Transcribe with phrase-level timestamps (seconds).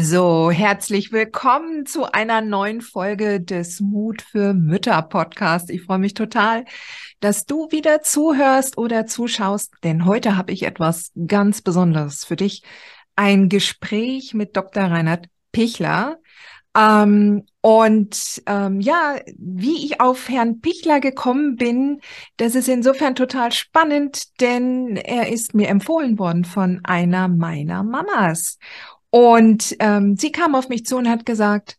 [0.00, 5.70] So, herzlich willkommen zu einer neuen Folge des Mut für Mütter Podcast.
[5.70, 6.66] Ich freue mich total,
[7.18, 12.62] dass du wieder zuhörst oder zuschaust, denn heute habe ich etwas ganz Besonderes für dich.
[13.16, 14.84] Ein Gespräch mit Dr.
[14.84, 16.18] Reinhard Pichler.
[16.76, 22.00] Ähm, und ähm, ja, wie ich auf Herrn Pichler gekommen bin,
[22.36, 28.58] das ist insofern total spannend, denn er ist mir empfohlen worden von einer meiner Mamas.
[29.10, 31.78] Und ähm, sie kam auf mich zu und hat gesagt,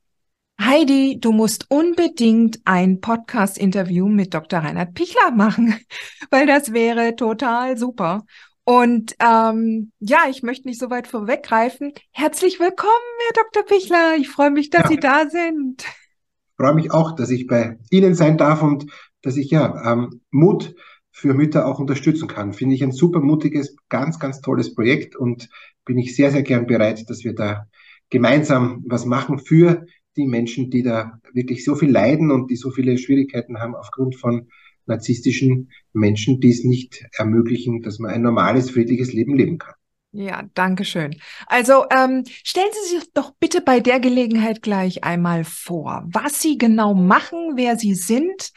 [0.60, 4.60] Heidi, du musst unbedingt ein Podcast-Interview mit Dr.
[4.60, 5.76] Reinhard Pichler machen,
[6.32, 8.26] weil das wäre total super.
[8.66, 11.94] Und ähm, ja, ich möchte nicht so weit vorweggreifen.
[12.12, 12.92] Herzlich willkommen,
[13.26, 13.64] Herr Dr.
[13.66, 14.16] Pichler.
[14.18, 14.90] Ich freue mich, dass ja.
[14.90, 15.84] Sie da sind.
[15.84, 18.86] Ich freue mich auch, dass ich bei Ihnen sein darf und
[19.22, 20.76] dass ich ja ähm, Mut
[21.20, 22.54] für Mütter auch unterstützen kann.
[22.54, 25.50] Finde ich ein super mutiges, ganz, ganz tolles Projekt und
[25.86, 27.68] bin ich sehr, sehr gern bereit, dass wir da
[28.10, 32.72] gemeinsam was machen für die Menschen, die da wirklich so viel leiden und die so
[32.72, 34.50] viele Schwierigkeiten haben aufgrund von
[34.86, 39.76] narzisstischen Menschen, die es nicht ermöglichen, dass man ein normales, friedliches Leben leben kann.
[40.12, 41.16] Ja, danke schön.
[41.46, 46.58] Also ähm, stellen Sie sich doch bitte bei der Gelegenheit gleich einmal vor, was Sie
[46.58, 48.52] genau machen, wer Sie sind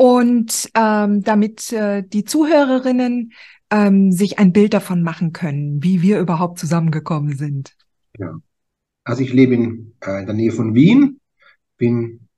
[0.00, 3.34] und ähm, damit äh, die Zuhörerinnen
[3.70, 7.76] ähm, sich ein Bild davon machen können, wie wir überhaupt zusammengekommen sind.
[8.18, 8.38] Ja.
[9.04, 11.20] Also ich lebe in, äh, in der Nähe von Wien,
[11.76, 12.28] bin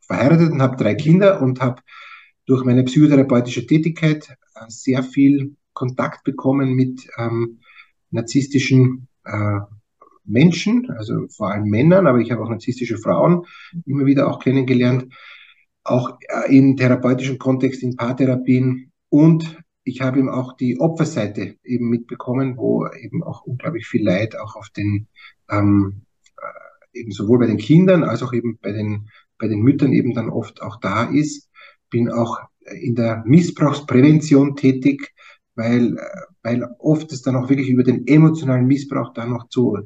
[0.00, 1.82] verheiratet und habe drei Kinder und habe
[2.46, 7.58] durch meine psychotherapeutische Tätigkeit äh, sehr viel Kontakt bekommen mit ähm,
[8.12, 9.58] narzisstischen äh,
[10.24, 13.44] Menschen, also vor allem Männern, aber ich habe auch narzisstische Frauen
[13.86, 15.12] immer wieder auch kennengelernt,
[15.90, 21.88] auch äh, in therapeutischen Kontext, in Paartherapien und ich habe eben auch die Opferseite eben
[21.88, 25.08] mitbekommen, wo eben auch unglaublich viel Leid auch auf den,
[25.50, 26.02] ähm,
[26.36, 30.12] äh, eben sowohl bei den Kindern als auch eben bei den, bei den Müttern eben
[30.14, 31.48] dann oft auch da ist.
[31.88, 32.38] Bin auch
[32.82, 35.14] in der Missbrauchsprävention tätig,
[35.54, 39.78] weil, äh, weil oft es dann auch wirklich über den emotionalen Missbrauch dann noch zu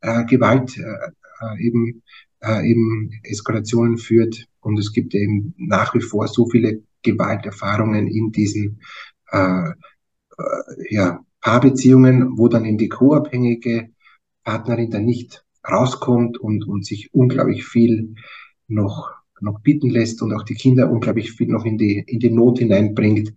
[0.00, 2.02] äh, Gewalt äh, eben,
[2.42, 4.46] äh, eben Eskalationen führt.
[4.60, 8.80] Und es gibt eben nach wie vor so viele Gewalterfahrungen in diesen
[9.30, 9.74] äh, äh,
[10.90, 13.90] ja, Paarbeziehungen, wo dann in die co-abhängige
[14.44, 18.14] Partnerin dann nicht rauskommt und, und sich unglaublich viel
[18.68, 22.30] noch, noch bieten lässt und auch die Kinder unglaublich viel noch in die, in die
[22.30, 23.34] Not hineinbringt.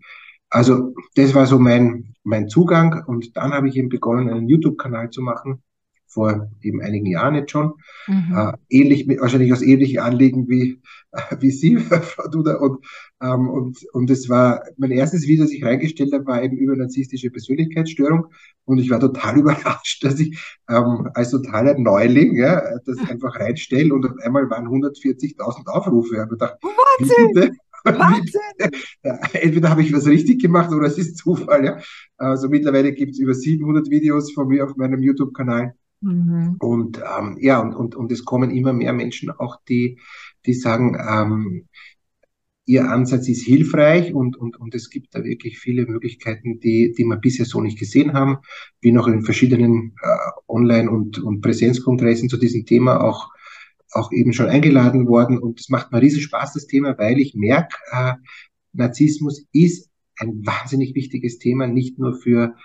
[0.50, 5.10] Also das war so mein, mein Zugang und dann habe ich eben begonnen, einen YouTube-Kanal
[5.10, 5.64] zu machen,
[6.14, 7.74] vor eben einigen Jahren jetzt schon.
[8.08, 8.36] Mhm.
[8.36, 10.80] Äh, ähnlich, wahrscheinlich aus ähnlichen Anliegen wie,
[11.12, 12.58] äh, wie Sie, Frau Duda.
[12.58, 12.86] Und,
[13.22, 16.76] ähm, und, und es war, mein erstes Video, das ich reingestellt habe, war eben über
[16.76, 18.28] narzisstische Persönlichkeitsstörung.
[18.66, 20.38] Und ich war total überrascht, dass ich
[20.70, 26.16] ähm, als totaler Neuling ja, das einfach reinstelle und auf einmal waren 140.000 Aufrufe.
[26.16, 27.58] Ich habe gedacht, Wahnsinn!
[27.84, 28.72] Wahnsinn!
[29.34, 31.66] Entweder habe ich was richtig gemacht oder es ist Zufall.
[31.66, 31.80] Ja.
[32.18, 35.74] Also mittlerweile gibt es über 700 Videos von mir auf meinem YouTube-Kanal.
[36.04, 36.58] Mhm.
[36.60, 40.00] Und ähm, ja, und, und, und es kommen immer mehr Menschen auch, die,
[40.46, 41.68] die sagen, ähm,
[42.66, 47.04] Ihr Ansatz ist hilfreich und, und, und es gibt da wirklich viele Möglichkeiten, die, die
[47.04, 48.38] wir bisher so nicht gesehen haben.
[48.80, 50.18] Bin auch in verschiedenen äh,
[50.48, 53.30] Online- und, und Präsenzkongressen zu diesem Thema auch,
[53.92, 57.36] auch eben schon eingeladen worden und es macht mir riesen Spaß, das Thema, weil ich
[57.36, 58.14] merke, äh,
[58.72, 62.56] Narzissmus ist ein wahnsinnig wichtiges Thema, nicht nur für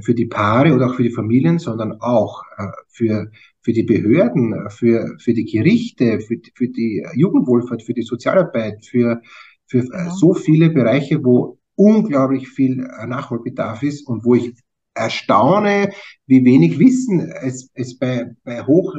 [0.00, 3.30] für die Paare oder auch für die Familien, sondern auch äh, für,
[3.60, 9.20] für die Behörden, für, für die Gerichte, für, für die Jugendwohlfahrt, für die Sozialarbeit, für,
[9.66, 10.10] für äh, ja.
[10.10, 14.54] so viele Bereiche, wo unglaublich viel äh, Nachholbedarf ist und wo ich
[14.94, 15.92] erstaune,
[16.26, 18.94] wie wenig Wissen es, es bei, bei hoch,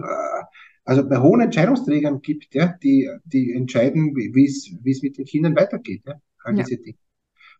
[0.86, 5.26] also bei hohen Entscheidungsträgern gibt, ja, die, die entscheiden, wie es, wie es mit den
[5.26, 6.82] Kindern weitergeht, ja, all diese ja.
[6.82, 6.98] Dinge.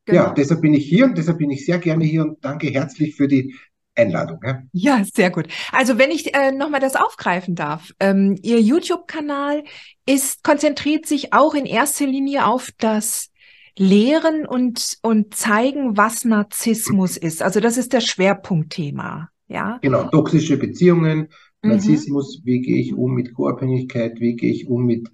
[0.06, 0.24] Genau.
[0.24, 3.16] Ja, deshalb bin ich hier und deshalb bin ich sehr gerne hier und danke herzlich
[3.16, 3.56] für die
[3.96, 4.40] Einladung.
[4.44, 5.48] Ja, ja sehr gut.
[5.72, 9.64] Also wenn ich äh, nochmal das aufgreifen darf, ähm, Ihr YouTube-Kanal
[10.06, 13.30] ist konzentriert sich auch in erster Linie auf das
[13.78, 17.42] Lehren und, und zeigen, was Narzissmus ist.
[17.42, 19.30] Also das ist das Schwerpunktthema.
[19.48, 19.80] Ja?
[19.82, 21.30] Genau, toxische Beziehungen,
[21.62, 21.70] mhm.
[21.70, 22.46] Narzissmus, mhm.
[22.46, 25.10] wie gehe ich um mit Co-Abhängigkeit, wie gehe ich um mit,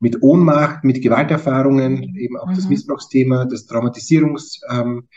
[0.00, 2.54] mit Ohnmacht, mit Gewalterfahrungen, eben auch mhm.
[2.54, 5.08] das Missbrauchsthema, das Traumatisierungsthema ähm,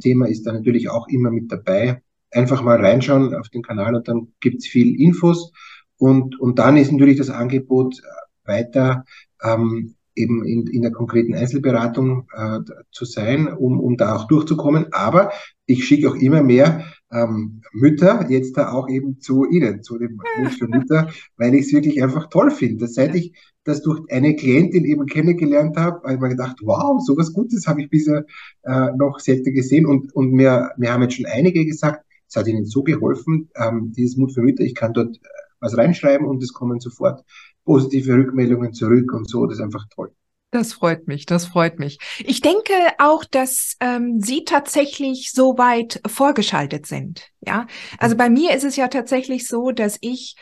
[0.00, 0.22] mhm.
[0.24, 2.02] ist da natürlich auch immer mit dabei.
[2.30, 5.52] Einfach mal reinschauen auf den Kanal und dann gibt's viel Infos.
[5.96, 8.00] Und, und dann ist natürlich das Angebot
[8.44, 9.04] weiter
[9.42, 12.60] ähm, eben in, in der konkreten Einzelberatung äh,
[12.90, 14.92] zu sein, um, um da auch durchzukommen.
[14.92, 15.30] Aber
[15.68, 20.18] ich schicke auch immer mehr ähm, Mütter jetzt da auch eben zu Ihnen, zu dem
[20.38, 22.88] Mut für Mütter, weil ich es wirklich einfach toll finde.
[22.88, 23.34] Seit ich
[23.64, 27.82] das durch eine Klientin eben kennengelernt habe, habe ich mir gedacht, wow, sowas Gutes habe
[27.82, 28.24] ich bisher
[28.62, 29.86] äh, noch selten gesehen.
[29.86, 33.92] Und, und mir, mir haben jetzt schon einige gesagt, es hat ihnen so geholfen, ähm,
[33.92, 35.28] dieses Mut für Mütter, ich kann dort äh,
[35.60, 37.24] was reinschreiben und es kommen sofort
[37.64, 39.46] positive Rückmeldungen zurück und so.
[39.46, 40.12] Das ist einfach toll.
[40.50, 41.98] Das freut mich, das freut mich.
[42.20, 47.28] Ich denke auch, dass ähm, Sie tatsächlich so weit vorgeschaltet sind.
[47.40, 47.66] Ja,
[47.98, 50.36] also bei mir ist es ja tatsächlich so, dass ich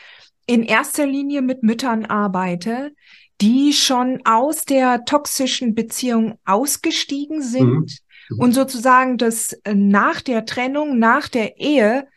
[0.45, 2.93] in erster Linie mit Müttern arbeite,
[3.41, 7.87] die schon aus der toxischen Beziehung ausgestiegen sind mhm.
[8.29, 8.39] mhm.
[8.39, 12.07] und sozusagen das äh, nach der Trennung, nach der Ehe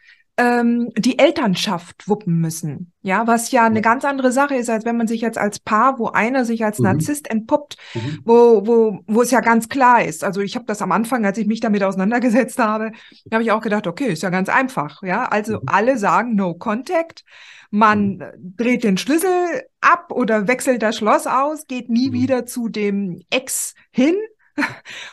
[0.40, 2.92] ähm, die Elternschaft wuppen müssen.
[3.02, 5.98] Ja, was ja eine ganz andere Sache ist, als wenn man sich jetzt als Paar,
[5.98, 6.84] wo einer sich als mhm.
[6.84, 8.20] Narzisst entpuppt, mhm.
[8.24, 10.24] wo, wo, wo es ja ganz klar ist.
[10.24, 12.92] Also ich habe das am Anfang, als ich mich damit auseinandergesetzt habe,
[13.30, 15.02] habe ich auch gedacht, okay, ist ja ganz einfach.
[15.02, 15.62] Ja, also mhm.
[15.66, 17.22] alle sagen No Contact.
[17.70, 18.54] Man mhm.
[18.56, 22.14] dreht den Schlüssel ab oder wechselt das Schloss aus, geht nie mhm.
[22.14, 24.16] wieder zu dem Ex hin.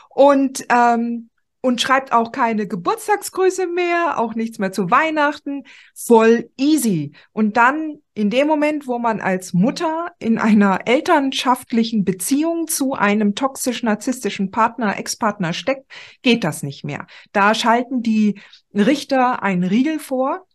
[0.10, 1.30] Und ähm,
[1.68, 5.64] und schreibt auch keine Geburtstagsgrüße mehr, auch nichts mehr zu Weihnachten.
[5.94, 7.12] Voll easy.
[7.34, 13.36] Und dann in dem Moment, wo man als Mutter in einer elternschaftlichen Beziehung zu einem
[13.36, 15.92] toxisch-narzisstischen Partner, Ex-Partner steckt,
[16.22, 17.06] geht das nicht mehr.
[17.34, 18.40] Da schalten die
[18.74, 20.48] Richter einen Riegel vor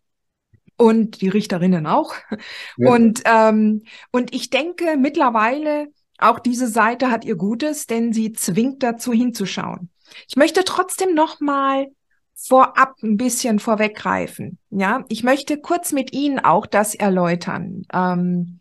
[0.78, 2.14] und die Richterinnen auch.
[2.78, 2.90] Ja.
[2.90, 3.82] Und, ähm,
[4.12, 9.90] und ich denke mittlerweile, auch diese Seite hat ihr Gutes, denn sie zwingt dazu hinzuschauen.
[10.28, 11.86] Ich möchte trotzdem noch mal
[12.34, 14.58] vorab ein bisschen vorweggreifen.
[14.70, 17.82] Ja, ich möchte kurz mit Ihnen auch das erläutern.
[17.92, 18.60] Ähm,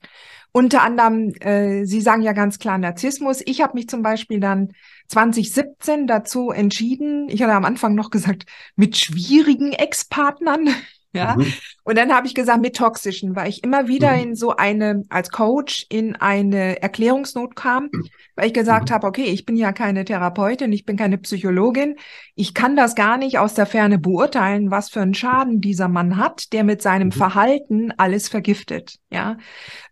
[0.51, 3.41] unter anderem, äh, Sie sagen ja ganz klar Narzissmus.
[3.45, 4.73] Ich habe mich zum Beispiel dann
[5.07, 7.29] 2017 dazu entschieden.
[7.29, 8.45] Ich hatte am Anfang noch gesagt,
[8.75, 10.69] mit schwierigen Ex-Partnern
[11.13, 11.35] ja.
[11.35, 11.51] Mhm.
[11.83, 14.23] Und dann habe ich gesagt, mit toxischen, weil ich immer wieder mhm.
[14.23, 17.89] in so eine, als Coach in eine Erklärungsnot kam,
[18.35, 18.93] weil ich gesagt mhm.
[18.93, 21.95] habe, okay, ich bin ja keine Therapeutin, ich bin keine Psychologin,
[22.35, 26.17] ich kann das gar nicht aus der Ferne beurteilen, was für einen Schaden dieser Mann
[26.17, 27.13] hat, der mit seinem mhm.
[27.13, 29.37] Verhalten alles vergiftet, ja.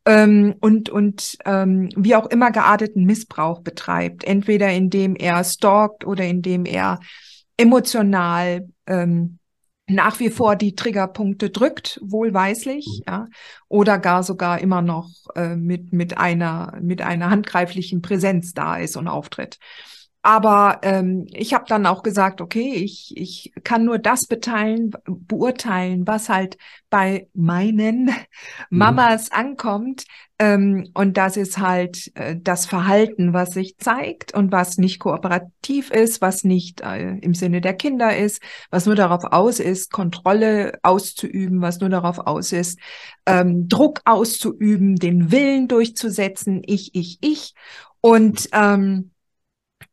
[0.06, 6.24] Ähm, und und ähm, wie auch immer gearteten Missbrauch betreibt, entweder indem er stalkt oder
[6.24, 7.00] indem er
[7.58, 9.40] emotional ähm,
[9.90, 13.04] nach wie vor die Triggerpunkte drückt, wohlweislich, mhm.
[13.08, 13.28] ja,
[13.68, 18.96] oder gar sogar immer noch äh, mit mit einer mit einer handgreiflichen Präsenz da ist
[18.98, 19.60] und auftritt.
[20.22, 26.06] Aber ähm, ich habe dann auch gesagt, okay, ich, ich kann nur das beteilen, beurteilen,
[26.08, 26.58] was halt
[26.90, 28.12] bei meinen mhm.
[28.70, 30.04] Mamas ankommt.
[30.38, 35.90] Ähm, und das ist halt äh, das Verhalten, was sich zeigt und was nicht kooperativ
[35.90, 38.42] ist, was nicht äh, im Sinne der Kinder ist,
[38.72, 42.78] was nur darauf aus ist, Kontrolle auszuüben, was nur darauf aus ist,
[43.26, 47.54] ähm, Druck auszuüben, den Willen durchzusetzen, ich, ich, ich.
[48.02, 49.12] Und ähm,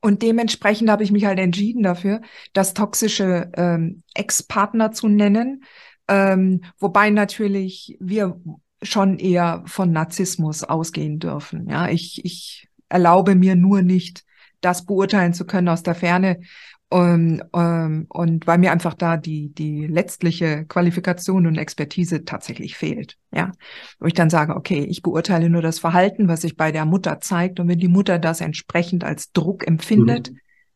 [0.00, 2.20] und dementsprechend habe ich mich halt entschieden dafür,
[2.52, 5.64] das toxische ähm, Ex-Partner zu nennen.
[6.08, 8.40] Ähm, wobei natürlich wir
[8.82, 11.68] schon eher von Narzissmus ausgehen dürfen.
[11.68, 14.24] Ja, ich, ich erlaube mir nur nicht,
[14.60, 16.40] das beurteilen zu können aus der Ferne
[16.88, 23.16] und, ähm, und weil mir einfach da die, die letztliche Qualifikation und Expertise tatsächlich fehlt.
[23.32, 23.50] Ja,
[23.98, 27.20] wo ich dann sage, okay, ich beurteile nur das Verhalten, was sich bei der Mutter
[27.20, 27.58] zeigt.
[27.58, 30.30] Und wenn die Mutter das entsprechend als Druck empfindet,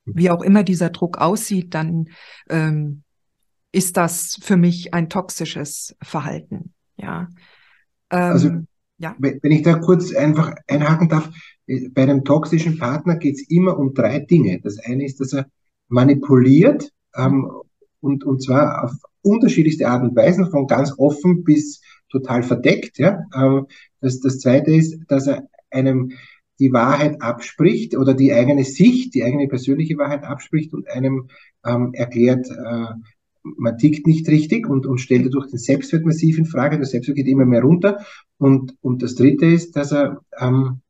[0.05, 0.12] mhm.
[0.17, 2.09] wie auch immer dieser Druck aussieht, dann
[2.49, 3.05] ähm,
[3.71, 6.75] ist das für mich ein toxisches Verhalten.
[6.97, 7.29] Ja.
[8.11, 8.50] Ähm, also,
[8.99, 9.14] ja.
[9.19, 11.31] wenn ich da kurz einfach einhaken darf,
[11.67, 14.61] äh, bei einem toxischen Partner geht es immer um drei Dinge.
[14.61, 15.47] Das eine ist, dass er
[15.91, 17.51] manipuliert ähm,
[18.01, 18.93] und, und zwar auf
[19.23, 22.99] unterschiedlichste Art und Weisen, von ganz offen bis total verdeckt.
[22.99, 23.25] Ja?
[23.37, 23.67] Ähm,
[24.01, 26.13] das, das Zweite ist, dass er einem
[26.59, 31.29] die Wahrheit abspricht oder die eigene Sicht, die eigene persönliche Wahrheit abspricht und einem
[31.65, 32.95] ähm, erklärt, äh,
[33.43, 36.77] man tickt nicht richtig und, und stellt dadurch den Selbstwert massiv in Frage.
[36.77, 38.05] Der Selbstwert geht immer mehr runter.
[38.37, 40.81] Und, und das Dritte ist, dass er ähm,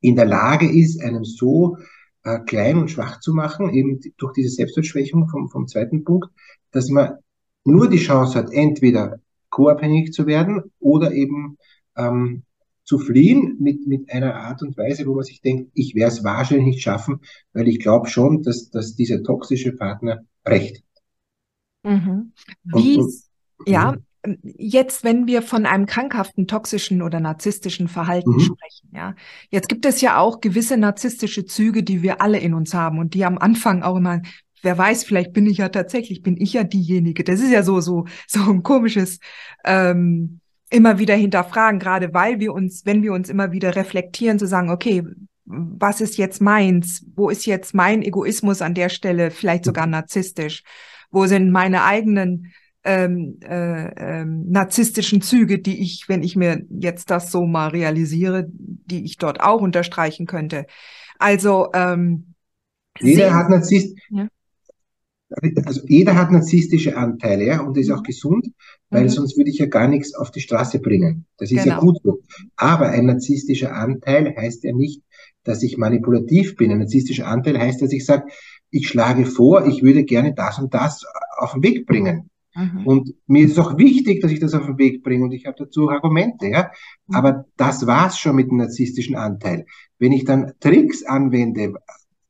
[0.00, 1.78] in der Lage ist, einem so
[2.26, 6.28] äh, klein und schwach zu machen, eben durch diese Selbstwertschwächung vom, vom zweiten Punkt,
[6.72, 7.18] dass man
[7.64, 11.56] nur die Chance hat, entweder co-abhängig zu werden oder eben
[11.96, 12.42] ähm,
[12.84, 16.24] zu fliehen mit, mit einer Art und Weise, wo man sich denkt, ich werde es
[16.24, 17.20] wahrscheinlich nicht schaffen,
[17.52, 20.82] weil ich glaube schon, dass, dass dieser toxische Partner recht
[21.84, 21.92] hat.
[21.92, 22.32] Mhm.
[22.64, 23.12] Wie, und,
[23.58, 24.05] und, ja, mhm
[24.42, 28.40] jetzt, wenn wir von einem krankhaften, toxischen oder narzisstischen Verhalten mhm.
[28.40, 29.14] sprechen, ja,
[29.50, 33.14] jetzt gibt es ja auch gewisse narzisstische Züge, die wir alle in uns haben und
[33.14, 34.22] die am Anfang auch immer,
[34.62, 37.24] wer weiß, vielleicht bin ich ja tatsächlich, bin ich ja diejenige.
[37.24, 39.18] Das ist ja so so so ein komisches
[39.64, 40.40] ähm,
[40.70, 44.70] immer wieder hinterfragen, gerade weil wir uns, wenn wir uns immer wieder reflektieren, zu sagen,
[44.70, 45.04] okay,
[45.44, 47.06] was ist jetzt meins?
[47.14, 50.64] Wo ist jetzt mein Egoismus an der Stelle vielleicht sogar narzisstisch?
[51.10, 52.52] Wo sind meine eigenen
[52.86, 58.46] ähm, äh, ähm, narzisstischen Züge, die ich, wenn ich mir jetzt das so mal realisiere,
[58.48, 60.66] die ich dort auch unterstreichen könnte.
[61.18, 62.34] Also ähm,
[63.00, 64.28] jeder hat Narzisst, ja?
[65.64, 68.04] also jeder hat narzisstische Anteile, ja, und ist auch mhm.
[68.04, 68.46] gesund,
[68.90, 69.08] weil mhm.
[69.08, 71.26] sonst würde ich ja gar nichts auf die Straße bringen.
[71.38, 71.76] Das ist genau.
[71.76, 72.20] ja gut so.
[72.54, 75.02] Aber ein narzisstischer Anteil heißt ja nicht,
[75.42, 76.70] dass ich manipulativ bin.
[76.70, 78.26] Ein narzisstischer Anteil heißt, dass ich sage,
[78.70, 81.04] ich schlage vor, ich würde gerne das und das
[81.36, 82.30] auf den Weg bringen.
[82.56, 82.86] Mhm.
[82.86, 85.46] Und mir ist es auch wichtig, dass ich das auf den Weg bringe und ich
[85.46, 86.70] habe dazu Argumente, ja.
[87.06, 87.14] Mhm.
[87.14, 89.66] Aber das war's schon mit dem narzisstischen Anteil.
[89.98, 91.74] Wenn ich dann Tricks anwende,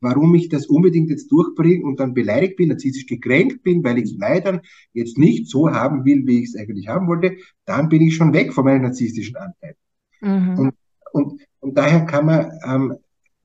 [0.01, 4.05] warum ich das unbedingt jetzt durchbringe und dann beleidigt bin, narzisstisch gekränkt bin, weil ich
[4.05, 4.61] es leider
[4.93, 8.33] jetzt nicht so haben will, wie ich es eigentlich haben wollte, dann bin ich schon
[8.33, 9.77] weg von meinem narzisstischen Anteil.
[10.21, 10.59] Mhm.
[10.59, 10.75] Und,
[11.13, 12.97] und, und daher kann man ähm,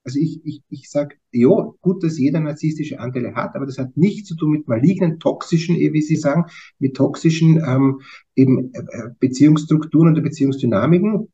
[0.03, 3.95] also ich, ich, ich sage, ja, gut, dass jeder narzisstische Anteile hat, aber das hat
[3.95, 6.45] nichts zu tun mit malignen, toxischen, eh, wie Sie sagen,
[6.79, 8.01] mit toxischen ähm,
[8.35, 11.31] eben äh, Beziehungsstrukturen oder Beziehungsdynamiken.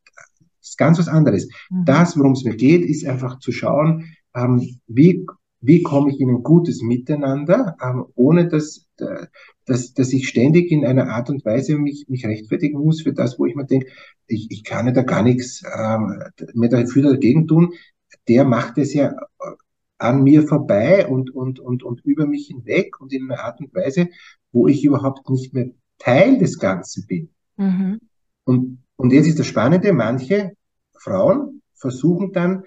[0.60, 1.48] Das ist ganz was anderes.
[1.70, 1.86] Mhm.
[1.86, 5.26] Das, worum es mir geht, ist einfach zu schauen, ähm, wie,
[5.62, 8.86] wie komme ich in ein gutes Miteinander, ähm, ohne dass,
[9.66, 13.40] dass, dass ich ständig in einer Art und Weise mich, mich rechtfertigen muss für das,
[13.40, 13.88] wo ich mir denke,
[14.28, 16.22] ich, ich kann ja da gar nichts ähm,
[16.54, 17.74] mir dafür dagegen tun
[18.28, 19.37] der macht es ja äh,
[19.98, 23.74] an mir vorbei und, und, und, und über mich hinweg und in einer Art und
[23.74, 24.10] Weise,
[24.52, 27.30] wo ich überhaupt nicht mehr Teil des Ganzen bin.
[27.58, 28.00] Mhm.
[28.44, 30.54] Und, und jetzt ist das Spannende, manche
[30.98, 32.64] Frauen versuchen dann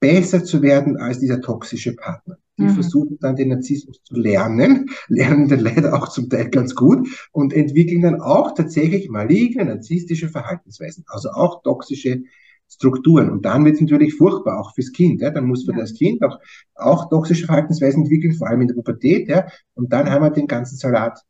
[0.00, 2.36] besser zu werden als dieser toxische Partner.
[2.58, 2.70] Die mhm.
[2.70, 7.52] versuchen dann den Narzissmus zu lernen, lernen den leider auch zum Teil ganz gut und
[7.52, 12.22] entwickeln dann auch tatsächlich maligne narzisstische Verhaltensweisen, also auch toxische
[12.68, 13.30] Strukturen.
[13.30, 15.20] Und dann wird es natürlich furchtbar, auch fürs Kind.
[15.20, 15.30] Ja?
[15.30, 15.82] Dann muss man ja.
[15.82, 16.38] das Kind auch,
[16.74, 19.28] auch toxische Verhaltensweisen entwickeln, vor allem in der Pubertät.
[19.28, 19.46] Ja?
[19.74, 21.20] Und dann haben wir den ganzen Salat,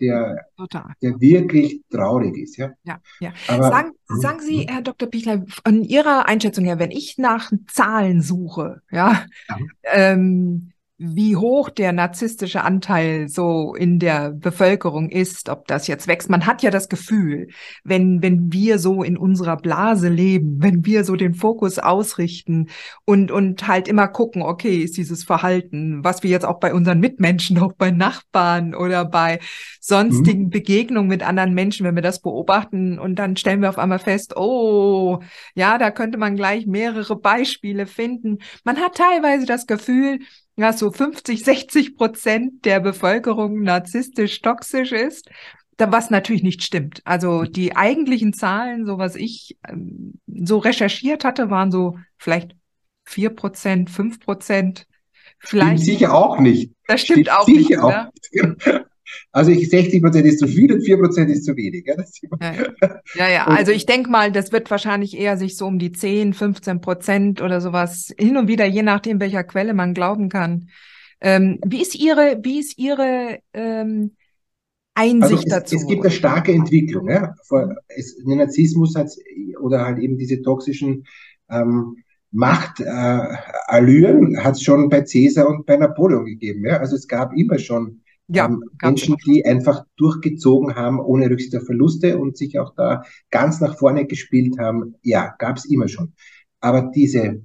[0.00, 0.46] der,
[1.02, 2.56] der wirklich traurig ist.
[2.56, 3.00] Ja, ja.
[3.20, 3.32] ja.
[3.48, 4.66] Aber, sagen, hm, sagen Sie.
[4.68, 5.08] Herr Dr.
[5.08, 9.56] Pichler, von Ihrer Einschätzung her, wenn ich nach Zahlen suche, ja, ja.
[9.92, 16.28] Ähm, wie hoch der narzisstische Anteil so in der Bevölkerung ist, ob das jetzt wächst.
[16.28, 17.48] Man hat ja das Gefühl,
[17.84, 22.68] wenn, wenn wir so in unserer Blase leben, wenn wir so den Fokus ausrichten
[23.06, 27.00] und, und halt immer gucken, okay, ist dieses Verhalten, was wir jetzt auch bei unseren
[27.00, 29.40] Mitmenschen, auch bei Nachbarn oder bei
[29.80, 30.50] sonstigen mhm.
[30.50, 34.36] Begegnungen mit anderen Menschen, wenn wir das beobachten und dann stellen wir auf einmal fest,
[34.36, 35.20] oh,
[35.54, 38.36] ja, da könnte man gleich mehrere Beispiele finden.
[38.64, 40.18] Man hat teilweise das Gefühl,
[40.60, 45.30] ja, so 50, 60 Prozent der Bevölkerung narzisstisch toxisch ist,
[45.78, 47.00] was natürlich nicht stimmt.
[47.06, 52.54] Also die eigentlichen Zahlen, so was ich ähm, so recherchiert hatte, waren so vielleicht
[53.04, 54.86] vier Prozent, fünf Prozent.
[55.38, 55.82] Vielleicht.
[55.82, 56.72] Stimmt sicher auch nicht.
[56.86, 57.78] Das stimmt, stimmt auch nicht.
[57.78, 58.84] Auch.
[59.32, 61.86] Also ich, 60 Prozent ist zu viel und 4 Prozent ist zu wenig.
[61.86, 61.96] Ja,
[63.14, 66.34] ja, ja, also ich denke mal, das wird wahrscheinlich eher sich so um die 10,
[66.34, 70.68] 15 Prozent oder sowas hin und wieder, je nachdem, welcher Quelle man glauben kann.
[71.20, 74.16] Ähm, wie ist Ihre, wie ist Ihre ähm,
[74.94, 75.76] Einsicht also es, dazu?
[75.76, 77.08] Es gibt eine starke Entwicklung.
[77.08, 77.34] Ja?
[77.88, 79.10] Es, den Narzissmus hat
[79.60, 81.04] oder halt eben diese toxischen
[81.50, 81.96] ähm,
[82.32, 86.64] Machtallüren äh, hat es schon bei Caesar und bei Napoleon gegeben.
[86.64, 86.78] Ja?
[86.78, 88.00] Also es gab immer schon
[88.32, 93.02] ja, ähm, Menschen, die einfach durchgezogen haben, ohne Rücksicht auf Verluste und sich auch da
[93.30, 94.94] ganz nach vorne gespielt haben.
[95.02, 96.12] Ja, gab es immer schon.
[96.60, 97.42] Aber diese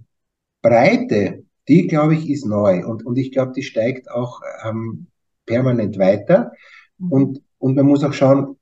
[0.62, 5.08] Breite, die, glaube ich, ist neu und, und ich glaube, die steigt auch ähm,
[5.46, 6.51] permanent weiter.
[6.98, 7.12] Mhm.
[7.12, 8.58] Und, und man muss auch schauen,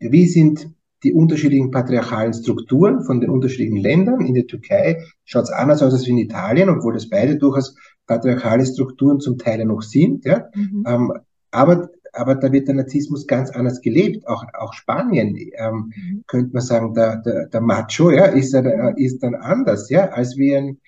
[0.00, 0.68] wie sind
[1.04, 4.20] die unterschiedlichen patriarchalen Strukturen von den unterschiedlichen Ländern.
[4.20, 7.76] In der Türkei schaut es anders aus als in Italien, obwohl das beide durchaus
[8.06, 10.24] patriarchale Strukturen zum Teil noch sind.
[10.24, 10.48] Ja.
[10.54, 10.84] Mhm.
[10.86, 11.12] Ähm,
[11.52, 14.26] aber aber da wird der Narzissmus ganz anders gelebt.
[14.28, 16.24] Auch, auch Spanien, ähm, mhm.
[16.26, 20.36] könnte man sagen, der, der, der Macho, ja, ist, er, ist dann anders, ja, als
[20.36, 20.80] wie ein,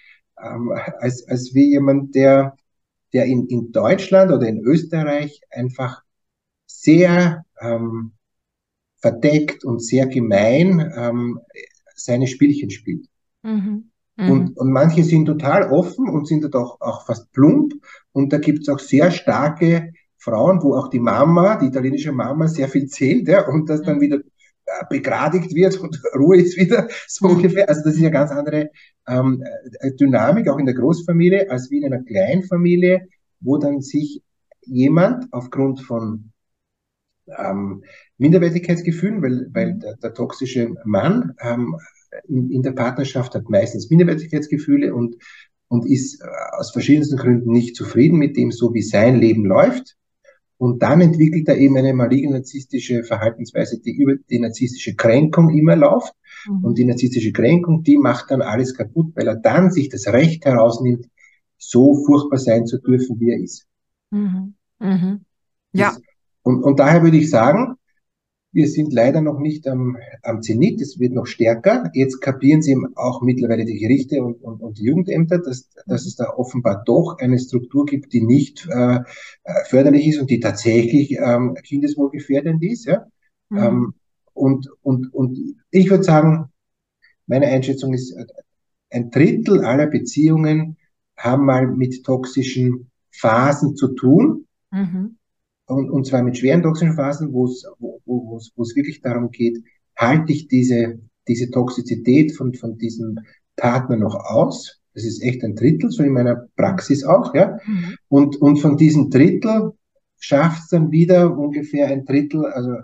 [0.43, 2.57] ähm, als, als wie jemand, der,
[3.13, 6.03] der in, in Deutschland oder in Österreich einfach
[6.67, 8.13] sehr ähm,
[8.97, 11.41] verdeckt und sehr gemein ähm,
[11.95, 13.07] seine Spielchen spielt.
[13.43, 13.91] Mhm.
[14.17, 14.31] Mhm.
[14.31, 17.75] Und, und manche sind total offen und sind dort auch, auch fast plump.
[18.13, 19.93] Und da gibt es auch sehr starke
[20.25, 23.97] Frauen, wo auch die Mama, die italienische Mama, sehr viel zählt, ja, und das dann
[23.97, 24.01] mhm.
[24.01, 27.37] wieder äh, begradigt wird und Ruhe ist wieder so mhm.
[27.37, 27.69] ungefähr.
[27.69, 28.71] Also das ist ja ganz andere
[29.07, 29.45] ähm,
[29.81, 33.09] äh, Dynamik, auch in der Großfamilie, als wie in einer Kleinfamilie,
[33.41, 34.23] wo dann sich
[34.63, 36.33] jemand aufgrund von
[37.39, 37.85] ähm,
[38.19, 41.77] Minderwertigkeitsgefühlen, weil, weil der, der toxische Mann ähm,
[42.29, 45.17] in, in der Partnerschaft hat meistens Minderwertigkeitsgefühle und,
[45.69, 46.27] und ist äh,
[46.59, 49.97] aus verschiedensten Gründen nicht zufrieden mit dem, so wie sein Leben läuft.
[50.57, 55.77] Und dann entwickelt er eben eine maligne narzisstische Verhaltensweise, die über die narzisstische Kränkung immer
[55.77, 56.15] läuft.
[56.49, 56.65] Mhm.
[56.65, 60.45] Und die narzisstische Kränkung, die macht dann alles kaputt, weil er dann sich das Recht
[60.45, 61.07] herausnimmt,
[61.59, 63.67] so furchtbar sein zu dürfen, wie er ist.
[64.11, 64.55] Mhm.
[64.79, 65.21] Mhm.
[65.73, 65.97] Ja.
[66.43, 67.77] und, und daher würde ich sagen,
[68.55, 71.91] wir sind leider noch nicht am, am Zenit, es wird noch stärker.
[71.93, 76.15] Jetzt kapieren sie auch mittlerweile die Gerichte und, und, und die Jugendämter, dass, dass es
[76.15, 79.01] da offenbar doch eine Struktur gibt, die nicht äh,
[79.67, 82.87] förderlich ist und die tatsächlich ähm, kindeswohlgefährdend ist.
[82.87, 83.07] Ja?
[83.49, 83.59] Mhm.
[83.59, 83.95] Ähm,
[84.33, 85.39] und, und, und
[85.71, 86.51] ich würde sagen,
[87.27, 88.17] meine Einschätzung ist,
[88.91, 90.77] ein Drittel aller Beziehungen
[91.17, 94.47] haben mal mit toxischen Phasen zu tun.
[94.71, 95.17] Mhm
[95.67, 99.31] und, und zwar mit schweren toxischen Phasen, wo es, wo, wo, wo es wirklich darum
[99.31, 99.63] geht,
[99.97, 103.19] halte ich diese, diese Toxizität von, von diesem
[103.57, 104.81] Partner noch aus?
[104.95, 107.59] Das ist echt ein Drittel, so in meiner Praxis auch, ja.
[107.67, 107.97] Mhm.
[108.09, 109.73] Und, und von diesem Drittel
[110.19, 112.77] schafft es dann wieder ungefähr ein Drittel, also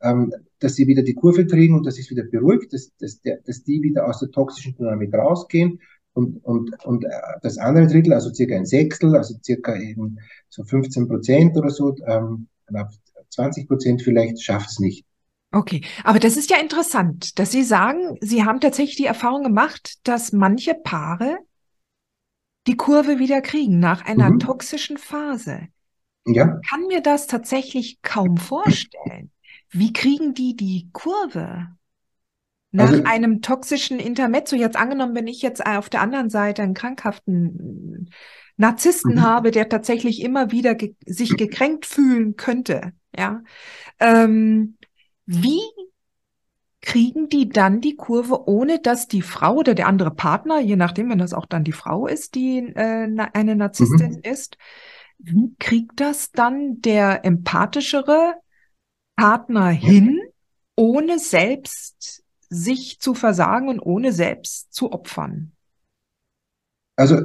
[0.00, 3.38] ähm, dass sie wieder die Kurve kriegen und dass es wieder beruhigt, dass, dass, der,
[3.44, 5.80] dass die wieder aus der toxischen Dynamik rausgehen
[6.18, 7.08] und, und, und äh,
[7.42, 11.94] das andere Drittel, also circa ein Sechstel, also circa eben so 15 Prozent oder so,
[12.06, 12.90] ähm, knapp
[13.30, 15.04] 20 Prozent vielleicht, schafft es nicht.
[15.52, 19.94] Okay, aber das ist ja interessant, dass Sie sagen, Sie haben tatsächlich die Erfahrung gemacht,
[20.02, 21.38] dass manche Paare
[22.66, 24.40] die Kurve wieder kriegen nach einer mhm.
[24.40, 25.68] toxischen Phase.
[26.26, 26.58] Ja.
[26.60, 29.30] Ich kann mir das tatsächlich kaum vorstellen.
[29.70, 31.68] Wie kriegen die die Kurve?
[32.70, 36.74] Nach also, einem toxischen Intermezzo, jetzt angenommen, wenn ich jetzt auf der anderen Seite einen
[36.74, 38.10] krankhaften
[38.56, 39.22] Narzissten mhm.
[39.22, 43.42] habe, der tatsächlich immer wieder ge sich gekränkt fühlen könnte, ja,
[44.00, 44.76] ähm,
[45.24, 45.60] wie
[46.80, 51.10] kriegen die dann die Kurve, ohne dass die Frau oder der andere Partner, je nachdem,
[51.10, 54.20] wenn das auch dann die Frau ist, die äh, eine Narzisstin mhm.
[54.22, 54.58] ist,
[55.18, 58.34] wie kriegt das dann der empathischere
[59.16, 60.20] Partner hin,
[60.76, 65.52] ohne selbst sich zu versagen und ohne selbst zu opfern?
[66.96, 67.16] Also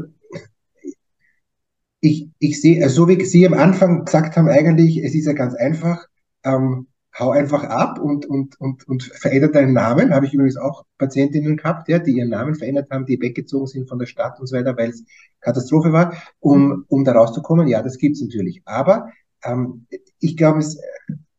[1.99, 5.33] ich, ich sehe, also so wie Sie am Anfang gesagt haben, eigentlich, es ist ja
[5.33, 6.05] ganz einfach,
[6.43, 10.13] ähm, hau einfach ab und, und, und, und verändere deinen Namen.
[10.13, 13.87] Habe ich übrigens auch Patientinnen gehabt, ja, die ihren Namen verändert haben, die weggezogen sind
[13.87, 15.05] von der Stadt und so weiter, weil es
[15.39, 17.67] Katastrophe war, um, um da rauszukommen.
[17.67, 18.61] Ja, das gibt's natürlich.
[18.65, 19.11] Aber
[19.43, 19.87] ähm,
[20.19, 20.79] ich glaube, es,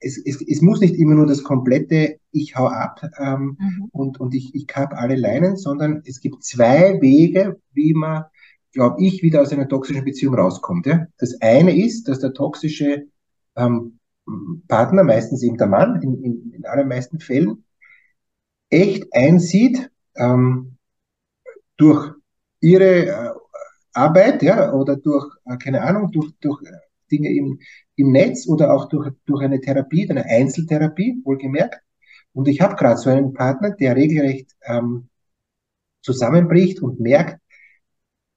[0.04, 3.88] es, es, es muss nicht immer nur das komplette Ich hau ab ähm, mhm.
[3.92, 8.24] und, und ich, ich kapp alle Leinen, sondern es gibt zwei Wege, wie man,
[8.72, 10.86] glaube ich, wieder aus einer toxischen Beziehung rauskommt.
[10.86, 11.06] Ja?
[11.18, 13.06] Das eine ist, dass der toxische
[13.56, 13.98] ähm,
[14.68, 17.64] Partner, meistens eben der Mann, in, in, in allermeisten Fällen,
[18.70, 20.76] echt einsieht, ähm,
[21.76, 22.12] durch
[22.60, 23.30] ihre äh,
[23.92, 26.72] Arbeit, ja, oder durch, äh, keine Ahnung, durch, durch äh,
[27.10, 27.60] Dinge im,
[27.96, 31.80] im Netz oder auch durch, durch eine Therapie, eine Einzeltherapie, wohlgemerkt.
[32.32, 35.08] Und ich habe gerade so einen Partner, der regelrecht ähm,
[36.02, 37.40] zusammenbricht und merkt,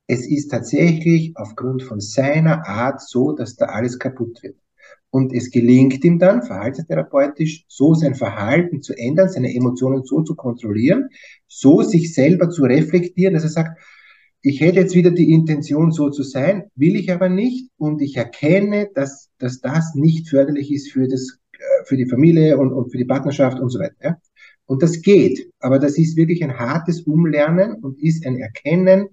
[0.08, 4.58] es ist tatsächlich aufgrund von seiner Art so, dass da alles kaputt wird.
[5.10, 10.36] Und es gelingt ihm dann, verhaltenstherapeutisch, so sein Verhalten zu ändern, seine Emotionen so zu
[10.36, 11.10] kontrollieren,
[11.48, 13.80] so sich selber zu reflektieren, dass er sagt,
[14.42, 18.16] ich hätte jetzt wieder die Intention, so zu sein, will ich aber nicht und ich
[18.18, 22.92] erkenne, dass, dass das nicht förderlich ist für, das, äh, für die Familie und, und
[22.92, 23.96] für die Partnerschaft und so weiter.
[24.02, 24.18] Ja?
[24.66, 29.08] Und das geht, aber das ist wirklich ein hartes Umlernen und ist ein Erkennen,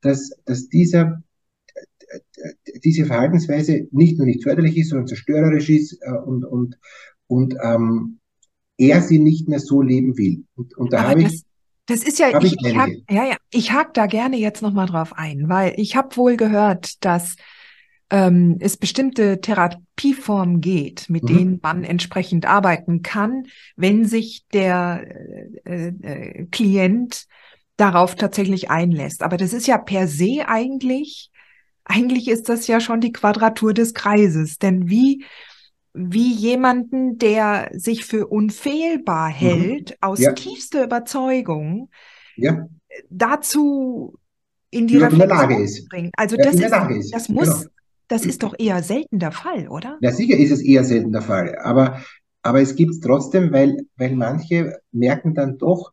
[0.00, 1.22] dass, dass dieser,
[2.84, 6.78] diese Verhaltensweise nicht nur nicht förderlich ist, sondern zerstörerisch ist äh, und, und,
[7.26, 8.18] und ähm,
[8.76, 10.44] er sie nicht mehr so leben will.
[10.54, 11.42] Und, und da habe ich
[11.88, 14.86] das ist ja, ich, ich, ich hak, ja, ja, ich hake da gerne jetzt nochmal
[14.86, 17.36] drauf ein, weil ich habe wohl gehört, dass
[18.10, 21.26] ähm, es bestimmte Therapieformen geht, mit mhm.
[21.26, 23.46] denen man entsprechend arbeiten kann,
[23.76, 25.06] wenn sich der
[25.64, 27.26] äh, äh, Klient
[27.78, 29.22] darauf tatsächlich einlässt.
[29.22, 31.30] Aber das ist ja per se eigentlich,
[31.84, 34.58] eigentlich ist das ja schon die Quadratur des Kreises.
[34.58, 35.24] Denn wie,
[35.94, 39.34] wie jemanden, der sich für unfehlbar mhm.
[39.34, 39.96] hält, mhm.
[40.00, 40.32] aus ja.
[40.32, 41.90] tiefster Überzeugung,
[42.36, 42.68] ja.
[43.10, 44.18] dazu
[44.70, 46.10] in die Reflexion zu bringen.
[46.16, 47.70] Also ja, das, ist, ist, das muss, genau.
[48.08, 49.98] das ist doch eher selten der Fall, oder?
[50.00, 51.56] Ja, sicher ist es eher selten der Fall.
[51.58, 52.02] Aber,
[52.42, 55.92] aber es gibt es trotzdem, weil, weil manche merken dann doch,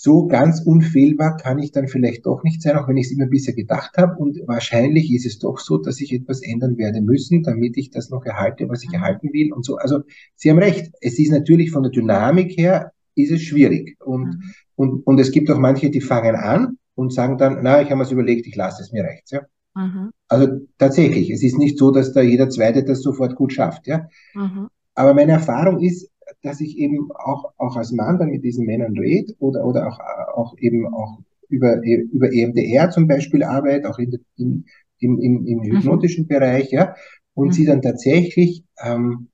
[0.00, 3.26] so ganz unfehlbar kann ich dann vielleicht doch nicht sein, auch wenn ich es immer
[3.26, 4.14] bisher gedacht habe.
[4.16, 8.08] Und wahrscheinlich ist es doch so, dass ich etwas ändern werde müssen, damit ich das
[8.08, 8.94] noch erhalte, was ich mhm.
[8.94, 9.76] erhalten will und so.
[9.76, 10.02] Also
[10.36, 10.92] Sie haben recht.
[11.00, 13.96] Es ist natürlich von der Dynamik her ist es schwierig.
[13.98, 14.42] Und, mhm.
[14.76, 17.96] und, und es gibt auch manche, die fangen an und sagen dann, na, ich habe
[17.96, 19.32] mir es überlegt, ich lasse es mir rechts.
[19.32, 19.40] Ja?
[19.74, 20.10] Mhm.
[20.28, 23.88] Also tatsächlich, es ist nicht so, dass da jeder Zweite das sofort gut schafft.
[23.88, 24.06] Ja?
[24.32, 24.68] Mhm.
[24.94, 26.08] Aber meine Erfahrung ist,
[26.42, 29.98] dass ich eben auch, auch als Mann dann mit diesen Männern rede oder, oder auch,
[30.36, 34.64] auch eben auch über, über EMDR zum Beispiel arbeite, auch in, in,
[35.00, 35.64] im, im, im mhm.
[35.64, 36.28] hypnotischen mhm.
[36.28, 36.94] Bereich, ja,
[37.34, 37.52] und mhm.
[37.52, 39.28] sie dann tatsächlich ähm,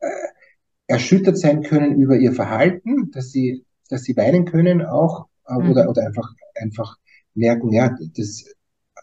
[0.00, 0.06] äh,
[0.86, 5.70] erschüttert sein können über ihr Verhalten, dass sie, dass sie weinen können auch äh, mhm.
[5.70, 6.96] oder, oder einfach, einfach
[7.34, 8.44] merken, ja, das,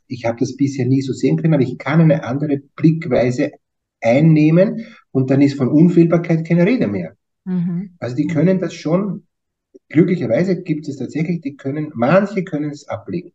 [0.07, 3.51] ich habe das bisher nie so sehen können, aber ich kann eine andere Blickweise
[4.01, 7.15] einnehmen und dann ist von Unfehlbarkeit keine Rede mehr.
[7.45, 7.95] Mhm.
[7.99, 9.27] Also die können das schon,
[9.89, 13.33] glücklicherweise gibt es tatsächlich, die können, manche können es ablegen.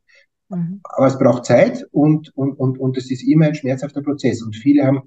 [0.49, 0.81] Mhm.
[0.85, 4.43] Aber es braucht Zeit und, und, und, und es ist immer ein schmerzhafter Prozess.
[4.43, 5.03] Und viele haben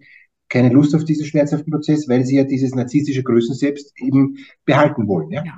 [0.49, 5.29] keine Lust auf diesen schmerzhaften Prozess, weil sie ja dieses narzisstische Größenselbst eben behalten wollen.
[5.31, 5.43] Ja?
[5.43, 5.57] ja.